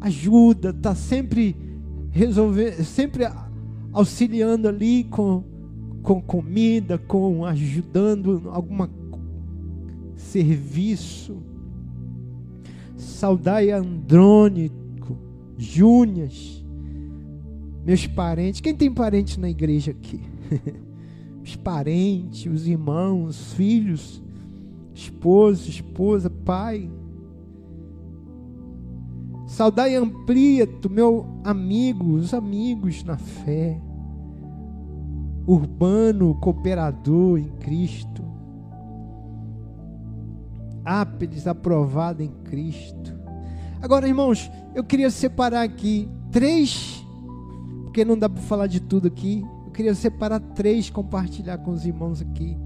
ajuda, 0.00 0.72
tá 0.72 0.94
sempre 0.94 1.54
resolvendo, 2.10 2.82
sempre 2.82 3.28
auxiliando 3.92 4.68
ali 4.68 5.04
com, 5.04 5.44
com 6.02 6.22
comida, 6.22 6.96
com 6.96 7.44
ajudando 7.44 8.48
alguma 8.50 8.88
serviço. 10.16 11.42
Saudai 12.96 13.70
Andrônico, 13.70 15.16
Júnias, 15.56 16.64
meus 17.84 18.06
parentes. 18.06 18.60
Quem 18.60 18.74
tem 18.74 18.92
parente 18.92 19.38
na 19.38 19.48
igreja 19.50 19.90
aqui? 19.90 20.20
os 21.42 21.56
parentes, 21.56 22.50
os 22.50 22.66
irmãos, 22.66 23.28
os 23.28 23.52
filhos, 23.54 24.22
esposo, 24.94 25.68
esposa, 25.68 26.30
pai. 26.30 26.90
Saudai 29.46 29.94
amplia 29.94 30.66
tu 30.66 30.88
meu 30.88 31.26
amigo, 31.44 32.14
os 32.14 32.32
amigos 32.32 33.04
na 33.04 33.16
fé. 33.16 33.80
Urbano, 35.46 36.34
cooperador 36.36 37.38
em 37.38 37.48
Cristo. 37.60 38.13
Ápedes, 40.84 41.46
aprovado 41.46 42.22
em 42.22 42.28
Cristo. 42.44 43.14
Agora, 43.80 44.08
irmãos, 44.08 44.50
eu 44.74 44.84
queria 44.84 45.10
separar 45.10 45.62
aqui 45.62 46.08
três, 46.30 47.04
porque 47.82 48.04
não 48.04 48.16
dá 48.16 48.28
para 48.28 48.42
falar 48.42 48.66
de 48.66 48.80
tudo 48.80 49.08
aqui. 49.08 49.44
Eu 49.66 49.72
queria 49.72 49.94
separar 49.94 50.40
três, 50.40 50.88
compartilhar 50.88 51.58
com 51.58 51.70
os 51.70 51.84
irmãos 51.84 52.22
aqui. 52.22 52.56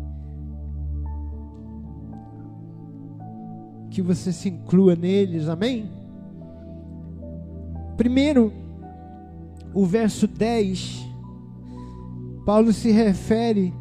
Que 3.91 4.03
você 4.03 4.33
se 4.33 4.49
inclua 4.49 4.95
neles, 4.95 5.49
amém? 5.49 5.91
Primeiro, 7.97 8.53
o 9.75 9.85
verso 9.85 10.29
10, 10.29 11.05
Paulo 12.47 12.73
se 12.73 12.93
refere 12.93 13.75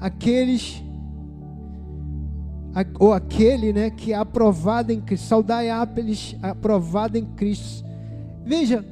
àqueles 0.00 0.83
ou 2.98 3.12
aquele, 3.12 3.72
né, 3.72 3.90
que 3.90 4.12
é 4.12 4.16
aprovado 4.16 4.92
em 4.92 5.00
Cristo, 5.00 5.26
saudai 5.26 5.70
aqueles 5.70 6.36
aprovado 6.42 7.16
em 7.16 7.24
Cristo. 7.24 7.84
Veja 8.44 8.84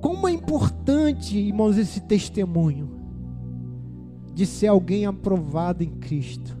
como 0.00 0.28
é 0.28 0.32
importante, 0.32 1.38
irmãos, 1.38 1.78
esse 1.78 2.00
testemunho 2.00 2.90
de 4.34 4.44
ser 4.44 4.66
alguém 4.66 5.06
aprovado 5.06 5.84
em 5.84 5.90
Cristo. 5.90 6.56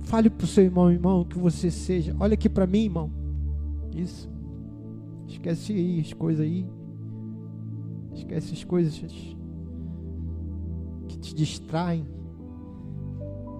Fale 0.00 0.30
para 0.30 0.44
o 0.44 0.48
seu 0.48 0.64
irmão, 0.64 0.90
irmão, 0.90 1.24
que 1.24 1.38
você 1.38 1.70
seja. 1.70 2.14
Olha 2.18 2.34
aqui 2.34 2.48
para 2.48 2.66
mim, 2.66 2.84
irmão. 2.84 3.10
Isso. 3.94 4.30
Esquece 5.26 5.72
aí 5.72 6.00
as 6.00 6.12
coisas 6.12 6.44
aí. 6.44 6.66
Esquece 8.14 8.52
as 8.52 8.64
coisas 8.64 8.98
que 11.08 11.18
te 11.18 11.34
distraem. 11.34 12.04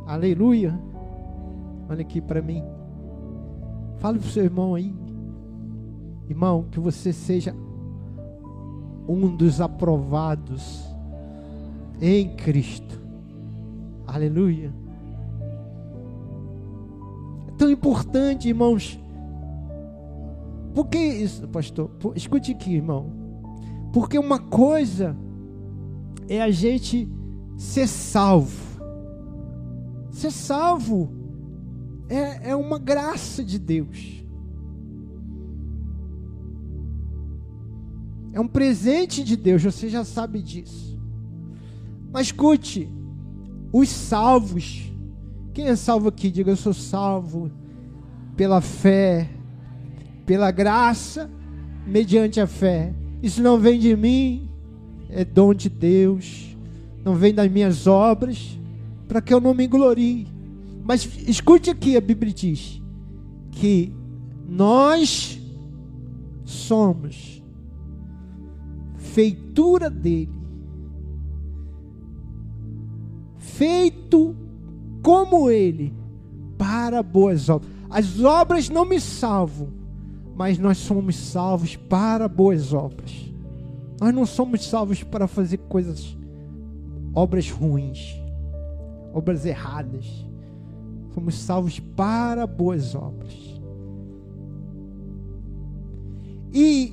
Aleluia. 0.07 0.79
Olha 1.91 2.03
aqui 2.03 2.21
para 2.21 2.41
mim. 2.41 2.63
Fale 3.99 4.21
para 4.21 4.29
o 4.29 4.31
seu 4.31 4.45
irmão 4.45 4.77
aí. 4.77 4.95
Irmão, 6.29 6.67
que 6.71 6.79
você 6.79 7.13
seja 7.13 7.53
um 9.09 9.35
dos 9.35 9.61
aprovados 9.61 10.85
em 12.01 12.29
Cristo. 12.37 13.01
Aleluia. 14.07 14.73
É 17.49 17.51
tão 17.59 17.69
importante, 17.69 18.49
irmãos, 18.49 18.97
por 20.73 20.87
que 20.87 20.97
isso, 20.97 21.49
pastor? 21.49 21.91
Escute 22.15 22.53
aqui, 22.53 22.77
irmão. 22.77 23.11
Porque 23.93 24.17
uma 24.17 24.39
coisa 24.39 25.17
é 26.29 26.41
a 26.41 26.53
gente 26.53 27.09
ser 27.57 27.89
salvo. 27.89 28.81
Ser 30.13 30.31
salvo 30.31 31.20
é, 32.11 32.51
é 32.51 32.57
uma 32.57 32.79
graça 32.79 33.43
de 33.43 33.59
Deus. 33.59 34.23
É 38.33 38.41
um 38.41 38.49
presente 38.49 39.25
de 39.25 39.37
Deus, 39.37 39.63
você 39.63 39.89
já 39.89 40.05
sabe 40.05 40.43
disso. 40.43 41.01
Mas 42.13 42.27
escute, 42.27 42.89
os 43.73 43.89
salvos, 43.89 44.93
quem 45.55 45.67
é 45.67 45.77
salvo 45.77 46.09
aqui? 46.09 46.31
Diga, 46.31 46.51
eu 46.51 46.57
sou 46.57 46.75
salvo 46.75 47.51
pela 48.37 48.61
fé 48.61 49.29
pela 50.31 50.53
graça, 50.53 51.29
mediante 51.85 52.41
a 52.41 52.47
fé. 52.47 52.95
Isso 53.21 53.43
não 53.43 53.59
vem 53.59 53.81
de 53.81 53.97
mim, 53.97 54.49
é 55.09 55.25
dom 55.25 55.53
de 55.53 55.69
Deus, 55.69 56.57
não 57.05 57.17
vem 57.17 57.35
das 57.35 57.51
minhas 57.51 57.89
obras, 57.89 58.57
para 59.09 59.21
que 59.21 59.35
eu 59.35 59.41
não 59.41 59.53
me 59.53 59.67
glorie. 59.67 60.29
Mas 60.91 61.05
escute 61.29 61.71
aqui, 61.71 61.97
a 61.97 62.01
Bíblia 62.01 62.33
diz 62.35 62.83
que 63.53 63.95
nós 64.45 65.41
somos 66.43 67.41
feitura 68.97 69.89
dele, 69.89 70.33
feito 73.37 74.35
como 75.01 75.49
ele, 75.49 75.95
para 76.59 77.05
boas 77.05 77.49
obras. 77.49 77.71
As 77.89 78.19
obras 78.19 78.69
não 78.69 78.85
me 78.85 79.01
salvam, 79.01 79.69
mas 80.35 80.59
nós 80.59 80.77
somos 80.79 81.15
salvos 81.15 81.77
para 81.77 82.27
boas 82.27 82.73
obras. 82.73 83.33
Nós 84.01 84.13
não 84.13 84.27
somos 84.27 84.67
salvos 84.67 85.05
para 85.05 85.29
fazer 85.29 85.59
coisas, 85.59 86.19
obras 87.15 87.49
ruins, 87.49 88.21
obras 89.15 89.47
erradas. 89.47 90.29
Somos 91.15 91.35
salvos 91.35 91.81
para 91.81 92.47
boas 92.47 92.95
obras. 92.95 93.35
E 96.53 96.93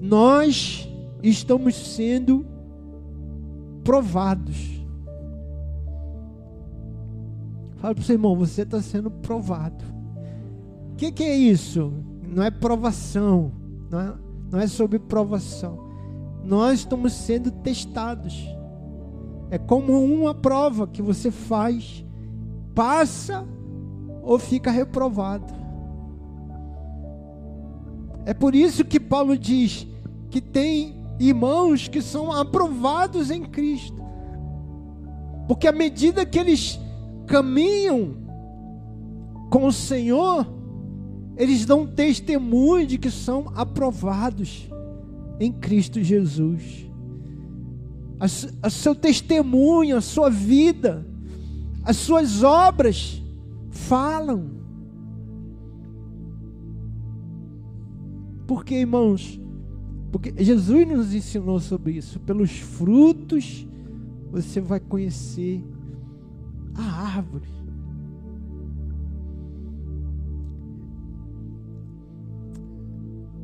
nós 0.00 0.88
estamos 1.22 1.74
sendo 1.74 2.46
provados. 3.84 4.80
Fala 7.76 7.94
para 7.94 8.02
o 8.02 8.04
seu 8.04 8.14
irmão, 8.14 8.36
você 8.36 8.62
está 8.62 8.80
sendo 8.82 9.10
provado 9.10 9.90
que, 11.00 11.10
que 11.10 11.24
é 11.24 11.34
isso? 11.34 11.94
Não 12.28 12.42
é 12.42 12.50
provação, 12.50 13.50
não 13.90 14.00
é, 14.00 14.14
não 14.52 14.60
é 14.60 14.66
sobre 14.66 14.98
provação. 14.98 15.88
Nós 16.44 16.80
estamos 16.80 17.14
sendo 17.14 17.50
testados. 17.50 18.38
É 19.50 19.58
como 19.58 20.02
uma 20.02 20.34
prova 20.34 20.86
que 20.86 21.02
você 21.02 21.30
faz, 21.30 22.04
passa 22.74 23.44
ou 24.22 24.38
fica 24.38 24.70
reprovado. 24.70 25.52
É 28.24 28.32
por 28.32 28.54
isso 28.54 28.84
que 28.84 29.00
Paulo 29.00 29.36
diz 29.36 29.86
que 30.30 30.40
tem 30.40 30.94
irmãos 31.18 31.88
que 31.88 32.00
são 32.00 32.30
aprovados 32.30 33.30
em 33.30 33.42
Cristo. 33.42 34.00
Porque 35.48 35.66
à 35.66 35.72
medida 35.72 36.24
que 36.24 36.38
eles 36.38 36.78
caminham 37.26 38.16
com 39.50 39.66
o 39.66 39.72
Senhor, 39.72 40.46
eles 41.36 41.66
dão 41.66 41.86
testemunho 41.86 42.86
de 42.86 42.98
que 42.98 43.10
são 43.10 43.50
aprovados 43.54 44.70
em 45.40 45.50
Cristo 45.50 46.02
Jesus. 46.02 46.89
A 48.20 48.68
seu 48.68 48.94
testemunho, 48.94 49.96
a 49.96 50.00
sua 50.02 50.28
vida, 50.28 51.06
as 51.82 51.96
suas 51.96 52.42
obras 52.42 53.22
falam. 53.70 54.50
Porque, 58.46 58.74
irmãos, 58.74 59.40
porque 60.12 60.34
Jesus 60.36 60.86
nos 60.86 61.14
ensinou 61.14 61.60
sobre 61.60 61.92
isso. 61.92 62.18
Pelos 62.20 62.50
frutos 62.58 63.66
você 64.30 64.60
vai 64.60 64.80
conhecer 64.80 65.64
a 66.74 66.82
árvore. 67.16 67.48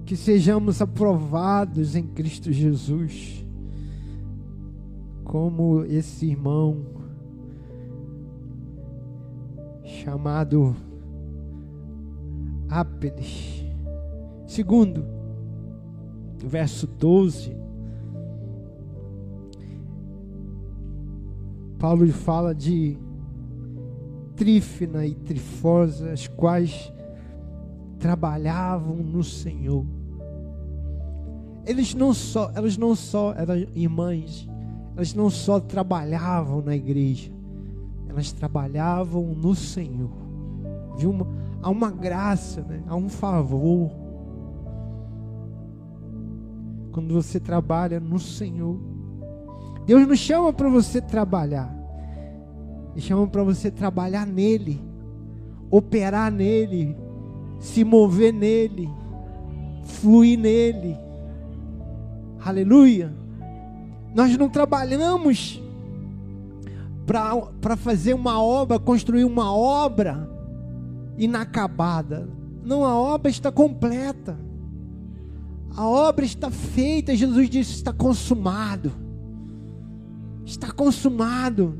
Que 0.04 0.16
sejamos 0.16 0.82
aprovados 0.82 1.96
em 1.96 2.06
Cristo 2.06 2.52
Jesus, 2.52 3.45
como 5.26 5.84
esse 5.84 6.26
irmão 6.26 6.84
chamado 9.84 10.74
Ápeles. 12.68 13.64
Segundo, 14.46 15.04
verso 16.38 16.86
12. 16.86 17.56
Paulo 21.78 22.06
fala 22.12 22.54
de 22.54 22.96
Trífina 24.36 25.04
e 25.06 25.14
Trifosa, 25.14 26.12
as 26.12 26.26
quais 26.28 26.92
trabalhavam 27.98 28.96
no 28.96 29.22
Senhor. 29.22 29.84
Eles 31.64 31.94
não 31.94 32.14
só, 32.14 32.50
elas 32.54 32.76
não 32.76 32.94
só 32.94 33.32
eram 33.34 33.56
irmãs, 33.74 34.48
elas 34.96 35.12
não 35.12 35.28
só 35.28 35.60
trabalhavam 35.60 36.62
na 36.62 36.74
igreja, 36.74 37.30
elas 38.08 38.32
trabalhavam 38.32 39.22
no 39.34 39.54
Senhor. 39.54 40.10
Viu? 40.96 41.10
Uma, 41.10 41.26
há 41.62 41.68
uma 41.68 41.90
graça, 41.90 42.62
né? 42.62 42.82
há 42.88 42.96
um 42.96 43.10
favor. 43.10 43.90
Quando 46.92 47.12
você 47.12 47.38
trabalha 47.38 48.00
no 48.00 48.18
Senhor. 48.18 48.80
Deus 49.84 50.08
não 50.08 50.16
chama 50.16 50.50
para 50.50 50.70
você 50.70 50.98
trabalhar. 50.98 51.70
Ele 52.92 53.02
chama 53.02 53.26
para 53.26 53.44
você 53.44 53.70
trabalhar 53.70 54.26
nele, 54.26 54.80
operar 55.70 56.32
nele, 56.32 56.96
se 57.60 57.84
mover 57.84 58.32
nele, 58.32 58.88
fluir 59.82 60.38
nele. 60.38 60.96
Aleluia. 62.42 63.25
Nós 64.16 64.34
não 64.38 64.48
trabalhamos 64.48 65.62
para 67.04 67.76
fazer 67.76 68.14
uma 68.14 68.42
obra, 68.42 68.78
construir 68.78 69.24
uma 69.24 69.54
obra 69.54 70.26
inacabada. 71.18 72.26
Não, 72.64 72.82
a 72.82 72.94
obra 72.98 73.30
está 73.30 73.52
completa. 73.52 74.40
A 75.76 75.86
obra 75.86 76.24
está 76.24 76.50
feita. 76.50 77.14
Jesus 77.14 77.50
disse: 77.50 77.72
está 77.72 77.92
consumado. 77.92 78.90
Está 80.46 80.72
consumado. 80.72 81.78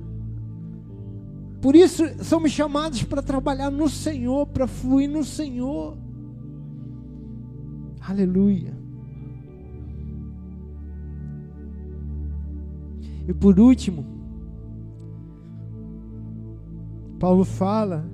Por 1.63 1.75
isso 1.75 2.05
somos 2.23 2.53
chamados 2.53 3.03
para 3.03 3.23
trabalhar 3.23 3.71
no 3.71 3.89
Senhor, 3.89 4.47
para 4.49 4.67
fluir 4.67 5.09
no 5.09 5.25
Senhor. 5.25 5.97
Aleluia. 7.99 8.76
E 13.29 13.35
por 13.35 13.59
último, 13.59 14.05
Paulo 17.19 17.45
fala 17.45 18.09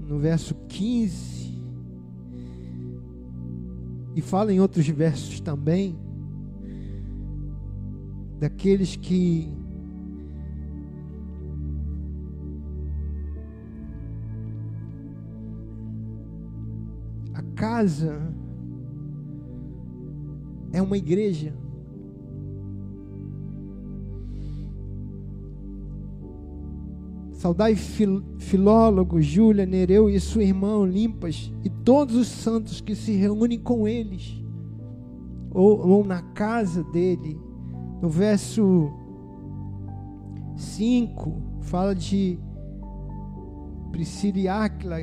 no 0.00 0.18
verso 0.18 0.54
15 0.68 1.34
e 4.14 4.22
fala 4.22 4.52
em 4.52 4.60
outros 4.60 4.86
versos 4.88 5.40
também 5.40 5.98
daqueles 8.38 8.96
que 8.96 9.52
a 17.32 17.42
casa 17.54 18.32
é 20.74 20.82
uma 20.82 20.98
igreja 20.98 21.54
Saudai 27.44 27.76
Filólogo, 27.76 29.20
Júlia, 29.20 29.66
Nereu 29.66 30.08
e 30.08 30.18
sua 30.18 30.42
irmã 30.42 30.82
Limpas 30.86 31.52
e 31.62 31.68
todos 31.68 32.16
os 32.16 32.26
santos 32.26 32.80
que 32.80 32.94
se 32.94 33.12
reúnem 33.12 33.58
com 33.58 33.86
eles, 33.86 34.42
ou, 35.50 35.86
ou 35.86 36.04
na 36.06 36.22
casa 36.22 36.82
dele. 36.84 37.38
No 38.00 38.08
verso 38.08 38.90
5, 40.56 41.34
fala 41.60 41.94
de 41.94 42.38
Priscila 43.92 44.38
e 44.38 44.48
Áquila, 44.48 44.96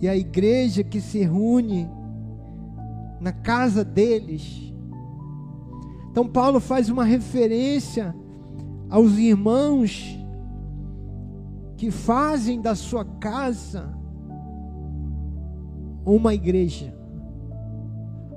e 0.00 0.08
a 0.08 0.16
igreja 0.16 0.82
que 0.82 0.98
se 0.98 1.18
reúne 1.18 1.90
na 3.20 3.32
casa 3.32 3.84
deles. 3.84 4.72
Então, 6.10 6.26
Paulo 6.26 6.60
faz 6.60 6.88
uma 6.88 7.04
referência 7.04 8.14
aos 8.88 9.18
irmãos 9.18 10.18
que 11.76 11.90
fazem 11.90 12.60
da 12.60 12.74
sua 12.74 13.04
casa 13.04 13.94
uma 16.04 16.32
igreja 16.32 16.94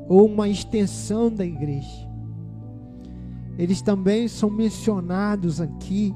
ou 0.08 0.26
uma 0.26 0.50
extensão 0.50 1.32
da 1.32 1.46
igreja. 1.46 2.10
Eles 3.58 3.82
também 3.82 4.28
são 4.28 4.50
mencionados 4.50 5.62
aqui 5.62 6.14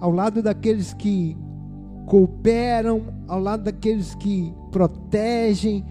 ao 0.00 0.12
lado 0.12 0.42
daqueles 0.42 0.94
que 0.94 1.36
cooperam, 2.06 3.02
ao 3.26 3.40
lado 3.40 3.64
daqueles 3.64 4.14
que 4.14 4.54
protegem, 4.70 5.84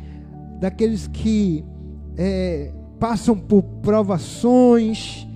daqueles 0.59 1.07
que 1.07 1.65
é, 2.17 2.71
passam 2.99 3.37
por 3.37 3.63
provações, 3.81 5.27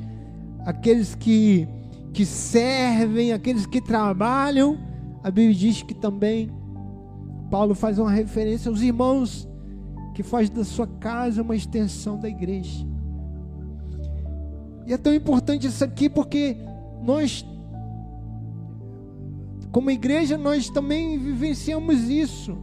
aqueles 0.66 1.16
que 1.16 1.68
que 2.12 2.26
servem, 2.26 3.32
aqueles 3.32 3.66
que 3.66 3.82
trabalham. 3.82 4.78
A 5.24 5.30
Bíblia 5.30 5.56
diz 5.56 5.84
que 5.84 5.94
também 5.94 6.52
Paulo 7.50 7.76
faz 7.76 8.00
uma 8.00 8.12
referência 8.12 8.70
aos 8.70 8.82
irmãos 8.82 9.48
que 10.14 10.24
faz 10.24 10.50
da 10.50 10.64
sua 10.64 10.88
casa 10.88 11.42
uma 11.42 11.56
extensão 11.56 12.20
da 12.20 12.28
igreja. 12.28 12.86
E 14.86 14.94
é 14.94 14.98
tão 14.98 15.14
importante 15.14 15.68
isso 15.68 15.84
aqui 15.84 16.10
porque 16.10 16.58
nós 17.04 17.46
como 19.72 19.92
igreja 19.92 20.36
nós 20.36 20.68
também 20.70 21.18
vivenciamos 21.20 22.10
isso 22.10 22.58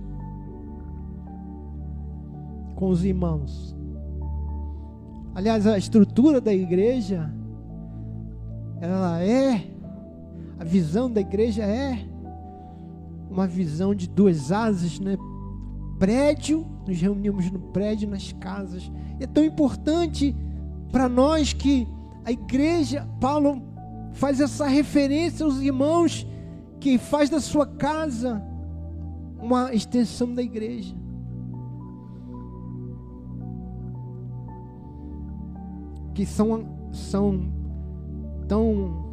com 2.74 2.88
os 2.88 3.04
irmãos. 3.04 3.75
Aliás, 5.36 5.66
a 5.66 5.76
estrutura 5.76 6.40
da 6.40 6.54
igreja 6.54 7.30
ela 8.80 9.22
é, 9.22 9.66
a 10.58 10.64
visão 10.64 11.10
da 11.10 11.20
igreja 11.20 11.62
é 11.62 12.02
uma 13.30 13.46
visão 13.46 13.94
de 13.94 14.08
duas 14.08 14.50
asas, 14.50 14.98
né? 14.98 15.18
Prédio, 15.98 16.66
nos 16.88 16.98
reunimos 16.98 17.50
no 17.50 17.58
prédio, 17.58 18.08
nas 18.08 18.32
casas. 18.32 18.90
É 19.20 19.26
tão 19.26 19.44
importante 19.44 20.34
para 20.90 21.06
nós 21.06 21.52
que 21.52 21.86
a 22.24 22.32
igreja, 22.32 23.06
Paulo 23.20 23.62
faz 24.14 24.40
essa 24.40 24.66
referência 24.66 25.44
aos 25.44 25.60
irmãos 25.60 26.26
que 26.80 26.96
faz 26.96 27.28
da 27.28 27.40
sua 27.40 27.66
casa 27.66 28.42
uma 29.38 29.74
extensão 29.74 30.34
da 30.34 30.42
igreja. 30.42 30.96
Que 36.16 36.24
são, 36.24 36.88
são 36.92 37.52
tão 38.48 39.04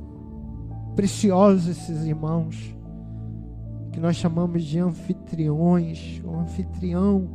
preciosos 0.95 1.67
esses 1.67 2.05
irmãos 2.05 2.73
que 3.91 3.99
nós 3.99 4.15
chamamos 4.15 4.63
de 4.63 4.79
anfitriões, 4.79 6.21
ou 6.23 6.39
anfitrião 6.39 7.27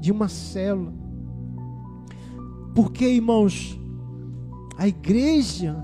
de 0.00 0.10
uma 0.10 0.26
célula. 0.26 0.92
Porque, 2.74 3.06
irmãos, 3.06 3.80
a 4.76 4.88
igreja 4.88 5.76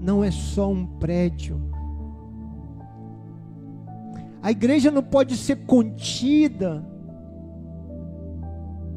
não 0.00 0.22
é 0.22 0.30
só 0.30 0.70
um 0.70 0.86
prédio. 0.86 1.60
A 4.40 4.52
igreja 4.52 4.88
não 4.92 5.02
pode 5.02 5.36
ser 5.36 5.66
contida 5.66 6.86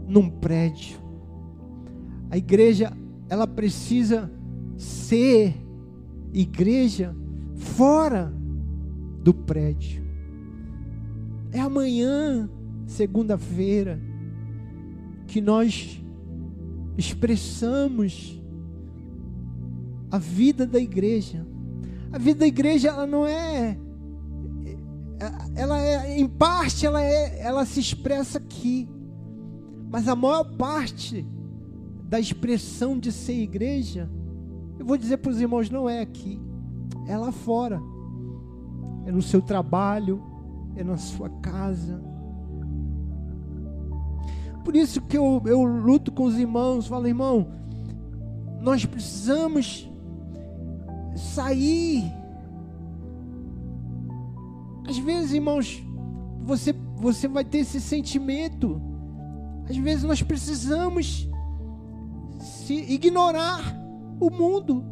num 0.08 0.30
prédio. 0.30 1.02
A 2.32 2.38
igreja, 2.38 2.94
ela 3.28 3.46
precisa 3.46 4.32
ser 4.78 5.54
igreja 6.34 7.14
fora 7.56 8.34
do 9.22 9.34
prédio. 9.34 10.02
É 11.52 11.60
amanhã, 11.60 12.50
segunda-feira, 12.86 14.02
que 15.28 15.42
nós 15.42 16.02
expressamos 16.98 18.42
a 20.10 20.18
vida 20.18 20.66
da 20.66 20.80
igreja. 20.80 21.46
A 22.14 22.18
vida 22.18 22.40
da 22.40 22.48
igreja 22.48 22.88
ela 22.88 23.06
não 23.06 23.28
é 23.28 23.78
ela 25.54 25.80
é 25.80 26.20
em 26.20 26.28
parte 26.28 26.86
ela 26.86 27.04
é 27.04 27.42
ela 27.42 27.66
se 27.66 27.82
expressa 27.82 28.38
aqui. 28.38 28.88
Mas 29.90 30.08
a 30.08 30.16
maior 30.16 30.46
parte 30.56 31.26
da 32.12 32.20
expressão 32.20 33.00
de 33.00 33.10
ser 33.10 33.42
igreja, 33.42 34.12
eu 34.78 34.86
vou 34.86 34.98
dizer 34.98 35.16
para 35.16 35.32
os 35.32 35.40
irmãos, 35.40 35.70
não 35.70 35.90
é 35.90 36.02
aqui, 36.02 36.38
é 37.08 37.18
lá 37.18 37.32
fora. 37.32 37.82
É 39.06 39.12
no 39.14 39.22
seu 39.22 39.42
trabalho, 39.42 40.22
é 40.76 40.84
na 40.84 40.98
sua 40.98 41.30
casa. 41.42 42.04
Por 44.66 44.76
isso 44.76 45.00
que 45.00 45.18
eu, 45.18 45.42
eu 45.46 45.64
luto 45.64 46.12
com 46.12 46.26
os 46.26 46.38
irmãos, 46.38 46.86
falo, 46.86 47.08
irmão, 47.08 47.48
nós 48.60 48.86
precisamos 48.86 49.90
sair. 51.16 52.04
Às 54.86 54.98
vezes, 54.98 55.32
irmãos, 55.32 55.82
você, 56.42 56.76
você 56.98 57.30
vai 57.30 57.46
ter 57.46 57.60
esse 57.60 57.80
sentimento. 57.80 58.82
Às 59.70 59.78
vezes 59.78 60.04
nós 60.04 60.22
precisamos 60.22 61.31
se 62.72 62.94
ignorar 62.94 63.76
o 64.20 64.30
mundo. 64.30 64.86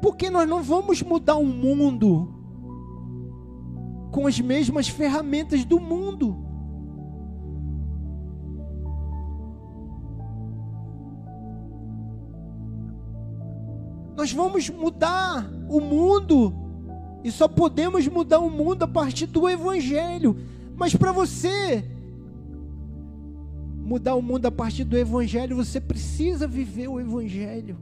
Porque 0.00 0.30
nós 0.30 0.48
não 0.48 0.62
vamos 0.62 1.02
mudar 1.02 1.36
o 1.36 1.44
mundo 1.44 2.32
com 4.10 4.26
as 4.26 4.40
mesmas 4.40 4.88
ferramentas 4.88 5.64
do 5.64 5.78
mundo. 5.78 6.44
Nós 14.16 14.32
vamos 14.32 14.70
mudar 14.70 15.46
o 15.68 15.78
mundo 15.78 16.54
e 17.22 17.30
só 17.30 17.46
podemos 17.46 18.08
mudar 18.08 18.38
o 18.38 18.48
mundo 18.48 18.84
a 18.84 18.88
partir 18.88 19.26
do 19.26 19.46
Evangelho. 19.46 20.36
Mas 20.74 20.94
para 20.94 21.12
você 21.12 21.95
mudar 23.86 24.16
o 24.16 24.20
mundo 24.20 24.46
a 24.46 24.50
partir 24.50 24.82
do 24.82 24.98
Evangelho, 24.98 25.54
você 25.54 25.80
precisa 25.80 26.48
viver 26.48 26.88
o 26.88 26.98
Evangelho. 26.98 27.78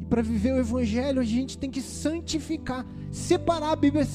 E 0.00 0.04
para 0.06 0.22
viver 0.22 0.54
o 0.54 0.58
Evangelho, 0.58 1.20
a 1.20 1.24
gente 1.24 1.58
tem 1.58 1.70
que 1.70 1.82
santificar, 1.82 2.86
separar 3.10 3.72
a 3.72 3.76
Bíblia. 3.76 4.08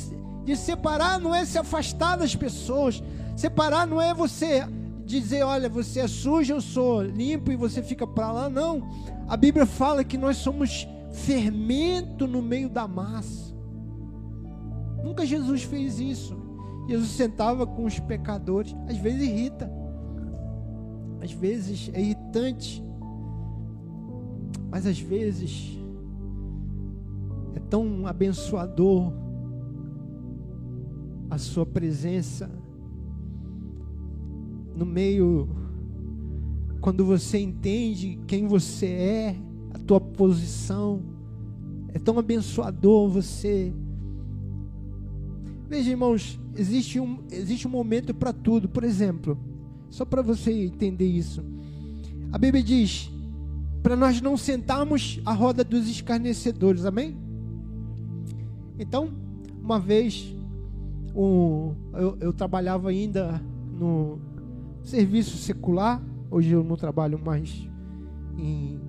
De 0.43 0.56
separar 0.58 1.19
não 1.19 1.36
é 1.36 1.45
se 1.45 1.60
afastar 1.60 2.17
das 2.17 2.36
pessoas, 2.36 3.02
separar 3.38 3.86
não 3.86 4.02
é 4.02 4.12
você 4.12 4.67
dizer, 5.06 5.43
olha, 5.43 5.69
você 5.69 5.99
é 5.99 6.08
sujo, 6.08 6.52
eu 6.52 6.62
sou 6.62 7.04
limpo 7.04 7.52
e 7.52 7.56
você 7.56 7.84
fica 7.84 8.08
para 8.08 8.32
lá. 8.32 8.49
Não. 8.49 8.89
A 9.28 9.38
Bíblia 9.38 9.67
fala 9.67 10.04
que 10.04 10.17
nós 10.17 10.38
somos 10.38 10.88
fermento 11.12 12.26
no 12.26 12.41
meio 12.41 12.69
da 12.69 12.88
massa. 12.88 13.54
Nunca 15.04 15.28
Jesus 15.28 15.62
fez 15.62 15.99
isso. 15.99 16.42
Jesus 16.88 17.10
sentava 17.10 17.65
com 17.65 17.86
os 17.86 18.00
pecadores. 18.00 18.76
Às 18.88 18.98
vezes 18.98 19.22
irrita. 19.22 19.72
Às 21.22 21.32
vezes 21.32 21.89
é 21.93 22.02
irritante. 22.02 22.84
Mas 24.69 24.86
às 24.86 25.00
vezes 25.00 25.78
é 27.56 27.60
tão 27.60 28.08
abençoador 28.08 29.13
a 31.30 31.38
sua 31.38 31.65
presença 31.65 32.50
no 34.76 34.86
meio, 34.86 35.48
quando 36.82 37.06
você 37.06 37.39
entende 37.39 38.19
quem 38.28 38.48
você 38.48 38.88
é, 38.88 39.36
a 39.74 39.80
tua 39.80 40.02
posição, 40.02 41.02
é 41.93 42.00
tão 42.00 42.17
abençoador 42.17 43.08
você. 43.10 43.74
Veja, 45.69 45.91
irmãos, 45.91 46.39
existe 46.55 46.99
um, 46.99 47.19
existe 47.31 47.67
um 47.67 47.71
momento 47.71 48.13
para 48.13 48.33
tudo. 48.33 48.67
Por 48.69 48.83
exemplo, 48.83 49.37
só 49.89 50.05
para 50.05 50.21
você 50.21 50.51
entender 50.51 51.07
isso, 51.07 51.43
a 52.31 52.37
Bíblia 52.37 52.63
diz 52.63 53.11
para 53.81 53.95
nós 53.95 54.21
não 54.21 54.37
sentarmos 54.37 55.19
à 55.25 55.33
roda 55.33 55.63
dos 55.63 55.89
escarnecedores, 55.89 56.85
amém? 56.85 57.17
Então, 58.79 59.09
uma 59.61 59.77
vez, 59.77 60.33
um, 61.13 61.75
eu, 61.93 62.17
eu 62.21 62.33
trabalhava 62.33 62.89
ainda 62.89 63.41
no, 63.77 64.19
serviço 64.83 65.37
secular. 65.37 66.01
Hoje 66.29 66.51
eu 66.51 66.63
não 66.63 66.75
trabalho 66.75 67.19
mais 67.19 67.67
em 68.37 68.79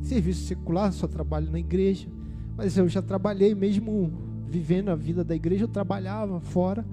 serviço 0.00 0.46
secular, 0.46 0.92
só 0.92 1.06
trabalho 1.06 1.50
na 1.50 1.58
igreja. 1.58 2.08
Mas 2.56 2.76
eu 2.76 2.88
já 2.88 3.02
trabalhei 3.02 3.54
mesmo 3.54 4.12
vivendo 4.48 4.88
a 4.88 4.94
vida 4.94 5.24
da 5.24 5.34
igreja, 5.34 5.64
eu 5.64 5.68
trabalhava 5.68 6.40
fora 6.40 6.84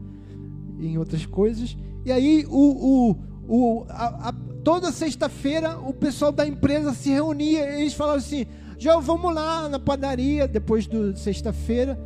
em 0.79 0.97
outras 0.97 1.25
coisas. 1.25 1.77
E 2.05 2.11
aí 2.11 2.45
o, 2.49 2.51
o, 2.57 3.15
o 3.47 3.85
a, 3.89 4.29
a, 4.29 4.33
toda 4.63 4.91
sexta-feira 4.91 5.77
o 5.79 5.93
pessoal 5.93 6.31
da 6.31 6.47
empresa 6.47 6.93
se 6.93 7.09
reunia, 7.09 7.79
eles 7.79 7.93
falavam 7.93 8.19
assim: 8.19 8.45
já 8.77 8.97
vamos 8.99 9.33
lá 9.33 9.67
na 9.69 9.79
padaria 9.79 10.47
depois 10.47 10.87
do 10.87 11.15
sexta-feira. 11.17 11.99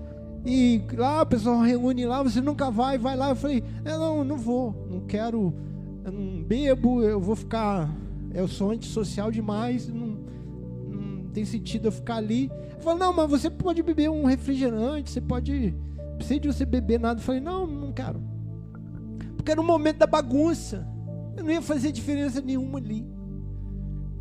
E 0.46 0.82
lá 0.94 1.24
o 1.24 1.26
pessoal 1.26 1.60
reúne 1.60 2.06
lá, 2.06 2.24
você 2.24 2.40
nunca 2.40 2.72
vai, 2.72 2.98
vai 2.98 3.18
lá. 3.18 3.30
Eu 3.30 3.36
falei, 3.36 3.62
é, 3.84 3.98
não, 3.98 4.24
não 4.24 4.38
vou, 4.38 4.88
não 4.90 5.02
quero 5.02 5.54
eu 6.08 6.12
não 6.14 6.42
bebo, 6.42 7.04
eu 7.04 7.20
vou 7.20 7.36
ficar. 7.36 7.94
Eu 8.34 8.48
sou 8.48 8.72
antissocial 8.72 9.30
demais, 9.30 9.90
não, 9.90 10.18
não 10.88 11.30
tem 11.34 11.44
sentido 11.44 11.90
eu 11.90 11.92
ficar 11.92 12.16
ali. 12.16 12.50
Eu 12.78 12.82
falei, 12.82 13.00
não, 13.00 13.12
mas 13.12 13.30
você 13.30 13.50
pode 13.50 13.84
beber 13.84 14.10
um 14.10 14.24
refrigerante, 14.24 15.12
você 15.12 15.20
pode. 15.20 15.76
Não 15.98 16.16
precisa 16.16 16.40
de 16.40 16.48
você 16.48 16.66
beber 16.66 16.98
nada. 16.98 17.20
Eu 17.20 17.24
falei, 17.24 17.42
não, 17.42 17.68
não 17.68 17.92
quero. 17.92 18.22
Era 19.52 19.62
o 19.62 19.64
momento 19.64 19.98
da 19.98 20.08
bagunça. 20.08 20.88
Eu 21.36 21.44
não 21.44 21.52
ia 21.52 21.62
fazer 21.62 21.92
diferença 21.92 22.42
nenhuma 22.42 22.80
ali. 22.80 23.06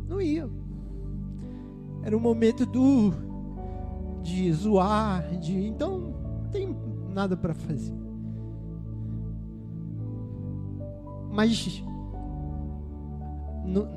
Não 0.07 0.21
ia. 0.21 0.49
Era 2.03 2.15
o 2.15 2.19
momento 2.19 2.65
do 2.65 3.13
de 4.21 4.51
zoar, 4.51 5.37
de 5.39 5.67
então 5.67 5.99
não 5.99 6.49
tem 6.51 6.75
nada 7.13 7.35
para 7.37 7.53
fazer. 7.53 7.93
mas 11.37 11.83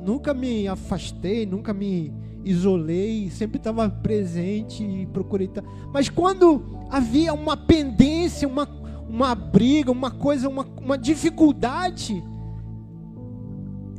nunca 0.05 0.35
me 0.35 0.69
afastei, 0.69 1.47
nunca 1.47 1.73
me 1.73 2.13
isolei, 2.45 3.31
sempre 3.31 3.57
estava 3.57 3.89
presente 3.89 4.85
e 4.85 5.07
procurei. 5.07 5.49
Mas 5.91 6.11
quando 6.11 6.63
havia 6.91 7.33
uma 7.33 7.57
pendência, 7.57 8.47
uma, 8.47 8.67
uma 9.11 9.35
briga, 9.35 9.91
uma 9.91 10.11
coisa, 10.11 10.49
uma, 10.49 10.65
uma 10.81 10.97
dificuldade, 10.97 12.23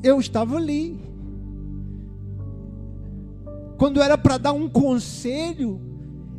eu 0.02 0.18
estava 0.22 0.56
ali. 0.56 0.98
Quando 3.78 4.02
era 4.02 4.18
para 4.18 4.38
dar 4.38 4.54
um 4.54 4.70
conselho, 4.70 5.82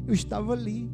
eu 0.07 0.15
estava 0.15 0.55
ali. 0.55 0.91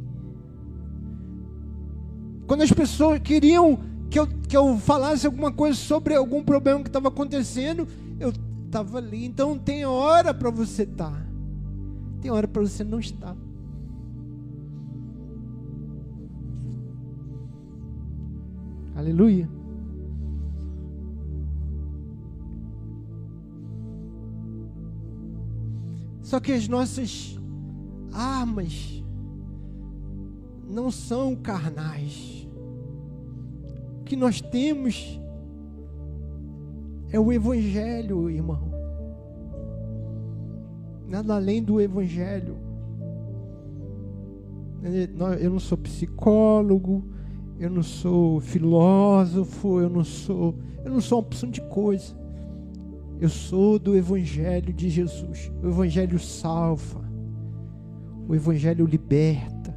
Quando 2.48 2.62
as 2.62 2.72
pessoas 2.72 3.20
queriam 3.20 3.78
que 4.10 4.18
eu, 4.18 4.26
que 4.26 4.56
eu 4.56 4.76
falasse 4.78 5.26
alguma 5.26 5.52
coisa 5.52 5.78
sobre 5.78 6.16
algum 6.16 6.42
problema 6.42 6.82
que 6.82 6.88
estava 6.88 7.08
acontecendo, 7.08 7.86
eu 8.18 8.32
estava 8.66 8.98
ali. 8.98 9.24
Então 9.24 9.56
tem 9.56 9.84
hora 9.84 10.34
para 10.34 10.50
você 10.50 10.82
estar, 10.82 11.12
tá. 11.12 11.26
tem 12.20 12.30
hora 12.32 12.48
para 12.48 12.62
você 12.62 12.82
não 12.82 12.98
estar. 12.98 13.36
Aleluia. 18.98 19.48
Só 26.20 26.40
que 26.40 26.50
as 26.50 26.66
nossas 26.66 27.38
armas 28.12 29.04
não 30.68 30.90
são 30.90 31.36
carnais. 31.36 32.48
O 34.00 34.02
que 34.02 34.16
nós 34.16 34.40
temos 34.40 35.20
é 37.12 37.20
o 37.20 37.32
Evangelho, 37.32 38.28
irmão. 38.28 38.68
Nada 41.06 41.36
além 41.36 41.62
do 41.62 41.80
Evangelho. 41.80 42.56
Eu 45.40 45.50
não 45.50 45.60
sou 45.60 45.78
psicólogo, 45.78 47.04
eu 47.58 47.68
não 47.68 47.82
sou 47.82 48.40
filósofo, 48.40 49.80
eu 49.80 49.90
não 49.90 50.04
sou, 50.04 50.54
eu 50.84 50.92
não 50.92 51.00
sou 51.00 51.18
uma 51.18 51.26
opção 51.26 51.50
de 51.50 51.60
coisa. 51.62 52.16
Eu 53.20 53.28
sou 53.28 53.80
do 53.80 53.96
Evangelho 53.96 54.72
de 54.72 54.88
Jesus. 54.88 55.50
O 55.60 55.68
Evangelho 55.68 56.18
salva. 56.20 57.02
O 58.28 58.34
Evangelho 58.34 58.86
liberta. 58.86 59.76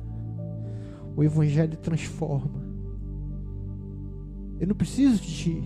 O 1.16 1.24
Evangelho 1.24 1.76
transforma. 1.78 2.62
Eu 4.60 4.68
não 4.68 4.76
preciso 4.76 5.20
de 5.20 5.64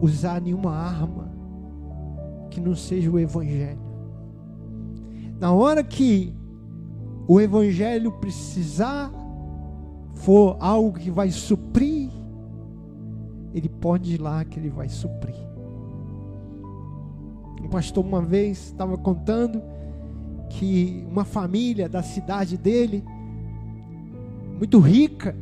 usar 0.00 0.40
nenhuma 0.40 0.74
arma 0.74 1.30
que 2.50 2.60
não 2.60 2.74
seja 2.74 3.08
o 3.08 3.20
Evangelho. 3.20 3.78
Na 5.38 5.52
hora 5.52 5.84
que 5.84 6.34
o 7.28 7.40
Evangelho 7.40 8.10
precisar 8.10 9.12
for 10.20 10.56
algo 10.60 10.98
que 10.98 11.10
vai 11.10 11.30
suprir, 11.30 12.10
ele 13.54 13.68
pode 13.68 14.14
ir 14.14 14.20
lá 14.20 14.44
que 14.44 14.58
ele 14.58 14.68
vai 14.68 14.88
suprir. 14.88 15.34
Um 17.62 17.68
pastor 17.68 18.04
uma 18.04 18.20
vez 18.20 18.66
estava 18.66 18.98
contando 18.98 19.62
que 20.50 21.06
uma 21.10 21.24
família 21.24 21.88
da 21.88 22.02
cidade 22.02 22.58
dele, 22.58 23.02
muito 24.58 24.78
rica, 24.78 25.34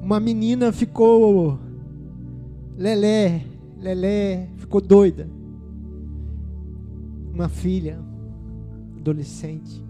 uma 0.00 0.20
menina 0.20 0.72
ficou 0.72 1.58
lelé, 2.76 3.42
lelé, 3.78 4.48
ficou 4.58 4.80
doida. 4.80 5.28
Uma 7.32 7.48
filha, 7.48 7.98
adolescente. 8.96 9.89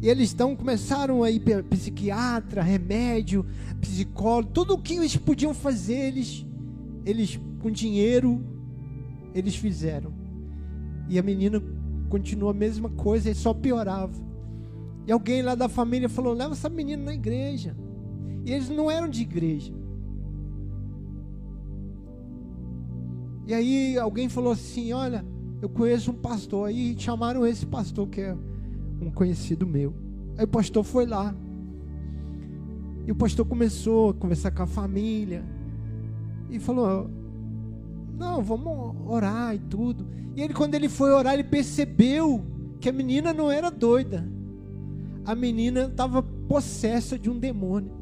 E 0.00 0.08
eles 0.08 0.32
então 0.32 0.54
começaram 0.54 1.22
a 1.22 1.30
ir 1.30 1.42
psiquiatra, 1.64 2.62
remédio, 2.62 3.46
psicólogo, 3.80 4.52
tudo 4.52 4.74
o 4.74 4.78
que 4.78 4.94
eles 4.94 5.16
podiam 5.16 5.54
fazer, 5.54 6.08
eles, 6.08 6.46
eles 7.04 7.40
com 7.60 7.70
dinheiro, 7.70 8.44
eles 9.34 9.56
fizeram. 9.56 10.12
E 11.08 11.18
a 11.18 11.22
menina 11.22 11.62
continuou 12.08 12.50
a 12.50 12.54
mesma 12.54 12.90
coisa 12.90 13.30
e 13.30 13.34
só 13.34 13.54
piorava. 13.54 14.26
E 15.06 15.12
alguém 15.12 15.42
lá 15.42 15.54
da 15.54 15.68
família 15.68 16.08
falou: 16.08 16.34
leva 16.34 16.52
essa 16.52 16.68
menina 16.68 17.04
na 17.04 17.14
igreja. 17.14 17.76
E 18.44 18.52
eles 18.52 18.68
não 18.68 18.90
eram 18.90 19.08
de 19.08 19.22
igreja. 19.22 19.72
E 23.46 23.54
aí 23.54 23.96
alguém 23.96 24.28
falou 24.28 24.52
assim: 24.52 24.92
olha, 24.92 25.24
eu 25.62 25.68
conheço 25.68 26.10
um 26.10 26.14
pastor. 26.14 26.68
Aí 26.68 26.96
chamaram 26.98 27.46
esse 27.46 27.64
pastor 27.64 28.08
que 28.08 28.20
é 28.20 28.36
um 29.00 29.10
conhecido 29.10 29.66
meu. 29.66 29.94
Aí 30.36 30.44
o 30.44 30.48
pastor 30.48 30.84
foi 30.84 31.06
lá. 31.06 31.34
E 33.06 33.12
o 33.12 33.14
pastor 33.14 33.46
começou 33.46 34.10
a 34.10 34.14
conversar 34.14 34.50
com 34.50 34.62
a 34.62 34.66
família. 34.66 35.44
E 36.50 36.58
falou: 36.58 37.08
Não, 38.18 38.42
vamos 38.42 38.96
orar 39.06 39.54
e 39.54 39.58
tudo. 39.58 40.06
E 40.34 40.42
ele, 40.42 40.52
quando 40.52 40.74
ele 40.74 40.88
foi 40.88 41.10
orar, 41.12 41.34
ele 41.34 41.44
percebeu 41.44 42.44
que 42.80 42.88
a 42.88 42.92
menina 42.92 43.32
não 43.32 43.50
era 43.50 43.70
doida. 43.70 44.28
A 45.24 45.34
menina 45.34 45.84
estava 45.84 46.22
possessa 46.22 47.18
de 47.18 47.30
um 47.30 47.38
demônio. 47.38 47.92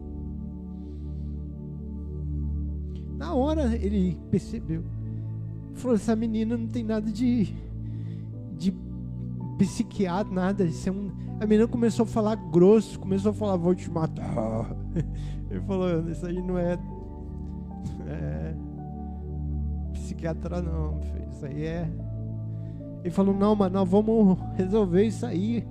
Na 3.16 3.32
hora 3.34 3.76
ele 3.76 4.18
percebeu. 4.30 4.82
Falou: 5.74 5.96
Essa 5.96 6.16
menina 6.16 6.56
não 6.56 6.66
tem 6.66 6.82
nada 6.82 7.10
de, 7.10 7.54
de 8.56 8.74
psiquiatra, 9.58 10.32
nada. 10.32 10.64
Isso 10.64 10.88
é 10.88 10.92
um... 10.92 11.10
A 11.40 11.46
menina 11.46 11.68
começou 11.68 12.04
a 12.04 12.06
falar 12.06 12.36
grosso, 12.36 12.98
começou 12.98 13.30
a 13.30 13.34
falar, 13.34 13.56
vou 13.56 13.74
te 13.74 13.90
matar. 13.90 14.74
Ele 15.50 15.60
falou, 15.60 16.08
isso 16.10 16.26
aí 16.26 16.42
não 16.42 16.58
é, 16.58 16.78
é 18.06 18.54
psiquiatra 19.92 20.60
não, 20.60 21.00
isso 21.30 21.46
aí 21.46 21.64
é. 21.64 21.90
Ele 23.02 23.10
falou, 23.10 23.34
não, 23.34 23.54
mas 23.54 23.70
nós 23.70 23.88
vamos 23.88 24.38
resolver 24.56 25.04
isso 25.04 25.26
aí. 25.26 25.64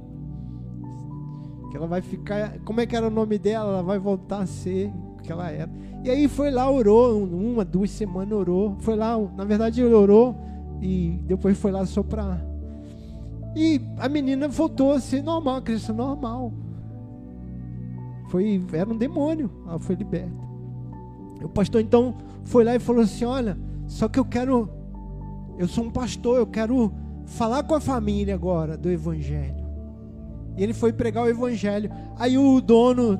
Que 1.71 1.77
ela 1.77 1.87
vai 1.87 2.01
ficar. 2.01 2.59
Como 2.59 2.79
é 2.79 2.85
que 2.85 2.95
era 2.95 3.07
o 3.07 3.09
nome 3.09 3.39
dela? 3.39 3.69
Ela 3.73 3.83
vai 3.83 3.97
voltar 3.97 4.39
a 4.39 4.45
ser 4.45 4.91
o 5.17 5.21
que 5.21 5.31
ela 5.31 5.49
era. 5.49 5.71
E 6.03 6.09
aí 6.09 6.27
foi 6.27 6.51
lá, 6.51 6.69
orou, 6.69 7.23
uma, 7.23 7.65
duas 7.65 7.89
semanas 7.89 8.37
orou. 8.37 8.75
Foi 8.79 8.95
lá, 8.95 9.17
na 9.35 9.43
verdade 9.43 9.81
ele 9.81 9.93
orou 9.93 10.35
e 10.81 11.19
depois 11.25 11.57
foi 11.57 11.71
lá 11.71 11.85
só 11.85 12.03
para 12.03 12.39
e 13.55 13.79
a 13.97 14.09
menina 14.09 14.47
voltou 14.47 14.93
a 14.93 14.99
ser 14.99 15.21
normal, 15.21 15.57
a 15.57 15.93
normal. 15.93 16.53
Foi, 18.29 18.63
era 18.73 18.89
um 18.89 18.97
demônio, 18.97 19.51
ela 19.67 19.79
foi 19.79 19.95
liberta. 19.95 20.43
O 21.43 21.49
pastor 21.49 21.81
então 21.81 22.15
foi 22.43 22.63
lá 22.63 22.75
e 22.75 22.79
falou 22.79 23.03
assim: 23.03 23.25
Olha, 23.25 23.57
só 23.85 24.07
que 24.07 24.19
eu 24.19 24.25
quero, 24.25 24.69
eu 25.57 25.67
sou 25.67 25.83
um 25.83 25.91
pastor, 25.91 26.37
eu 26.37 26.47
quero 26.47 26.91
falar 27.25 27.63
com 27.63 27.75
a 27.75 27.79
família 27.79 28.33
agora 28.33 28.77
do 28.77 28.89
Evangelho. 28.89 29.63
E 30.57 30.63
ele 30.63 30.73
foi 30.73 30.91
pregar 30.93 31.25
o 31.25 31.29
Evangelho. 31.29 31.91
Aí 32.17 32.37
o 32.37 32.59
dono 32.61 33.19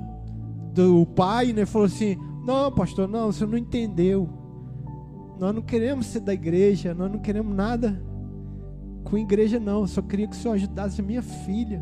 do 0.74 1.06
pai 1.06 1.54
né, 1.54 1.66
falou 1.66 1.86
assim: 1.86 2.18
Não, 2.44 2.72
pastor, 2.72 3.08
não, 3.08 3.32
você 3.32 3.46
não 3.46 3.58
entendeu. 3.58 4.28
Nós 5.40 5.54
não 5.54 5.62
queremos 5.62 6.08
ser 6.08 6.22
da 6.22 6.34
igreja, 6.34 6.94
nós 6.94 7.12
não 7.12 7.20
queremos 7.20 7.56
nada 7.56 8.02
com 9.04 9.18
igreja 9.18 9.60
não, 9.60 9.82
eu 9.82 9.88
só 9.88 10.02
queria 10.02 10.28
que 10.28 10.36
o 10.36 10.40
Senhor 10.40 10.54
ajudasse 10.56 11.02
a 11.02 11.04
minha 11.04 11.22
filha 11.22 11.82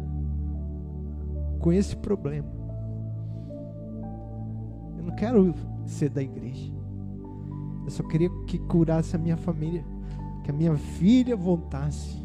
com 1.59 1.71
esse 1.71 1.95
problema. 1.95 2.49
Eu 4.97 5.03
não 5.03 5.15
quero 5.15 5.53
ser 5.85 6.09
da 6.09 6.21
igreja. 6.21 6.71
Eu 7.83 7.91
só 7.91 8.03
queria 8.03 8.29
que 8.47 8.57
curasse 8.57 9.15
a 9.15 9.19
minha 9.19 9.37
família, 9.37 9.85
que 10.43 10.51
a 10.51 10.53
minha 10.53 10.75
filha 10.75 11.35
voltasse 11.35 12.17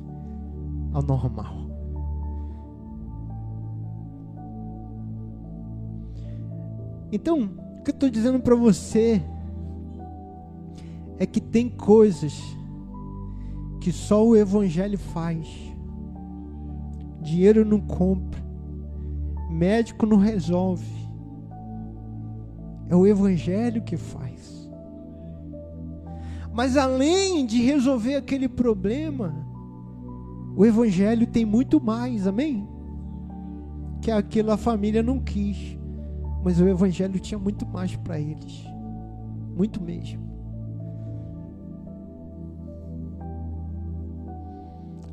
ao 0.92 1.03
normal. 1.03 1.66
Então, 7.12 7.51
o 7.78 7.82
que 7.82 7.90
eu 7.90 7.94
estou 7.94 8.11
dizendo 8.11 8.40
para 8.40 8.55
você 8.55 9.22
é 11.18 11.24
que 11.24 11.40
tem 11.40 11.68
coisas 11.68 12.42
que 13.87 13.93
só 13.93 14.26
o 14.26 14.34
Evangelho 14.34 14.99
faz. 14.99 15.47
Dinheiro 17.22 17.64
não 17.64 17.78
compra, 17.78 18.43
médico 19.49 20.05
não 20.05 20.16
resolve. 20.16 20.84
É 22.89 22.97
o 22.97 23.07
Evangelho 23.07 23.80
que 23.82 23.97
faz. 23.97 24.68
Mas 26.53 26.76
além 26.76 27.47
de 27.47 27.62
resolver 27.62 28.16
aquele 28.16 28.49
problema, 28.49 29.32
o 30.57 30.66
Evangelho 30.66 31.24
tem 31.24 31.45
muito 31.45 31.80
mais, 31.80 32.26
amém? 32.26 32.66
Que 34.03 34.11
aquilo 34.11 34.51
a 34.51 34.57
família 34.57 35.01
não 35.01 35.20
quis, 35.20 35.78
mas 36.43 36.61
o 36.61 36.66
Evangelho 36.66 37.20
tinha 37.20 37.39
muito 37.39 37.64
mais 37.64 37.95
para 37.95 38.18
eles, 38.18 38.64
muito 39.57 39.80
mesmo. 39.80 40.25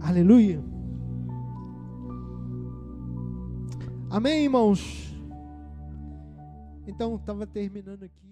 Aleluia. 0.03 0.61
Amém, 4.09 4.43
irmãos? 4.43 5.15
Então, 6.85 7.15
estava 7.15 7.47
terminando 7.47 8.03
aqui. 8.03 8.23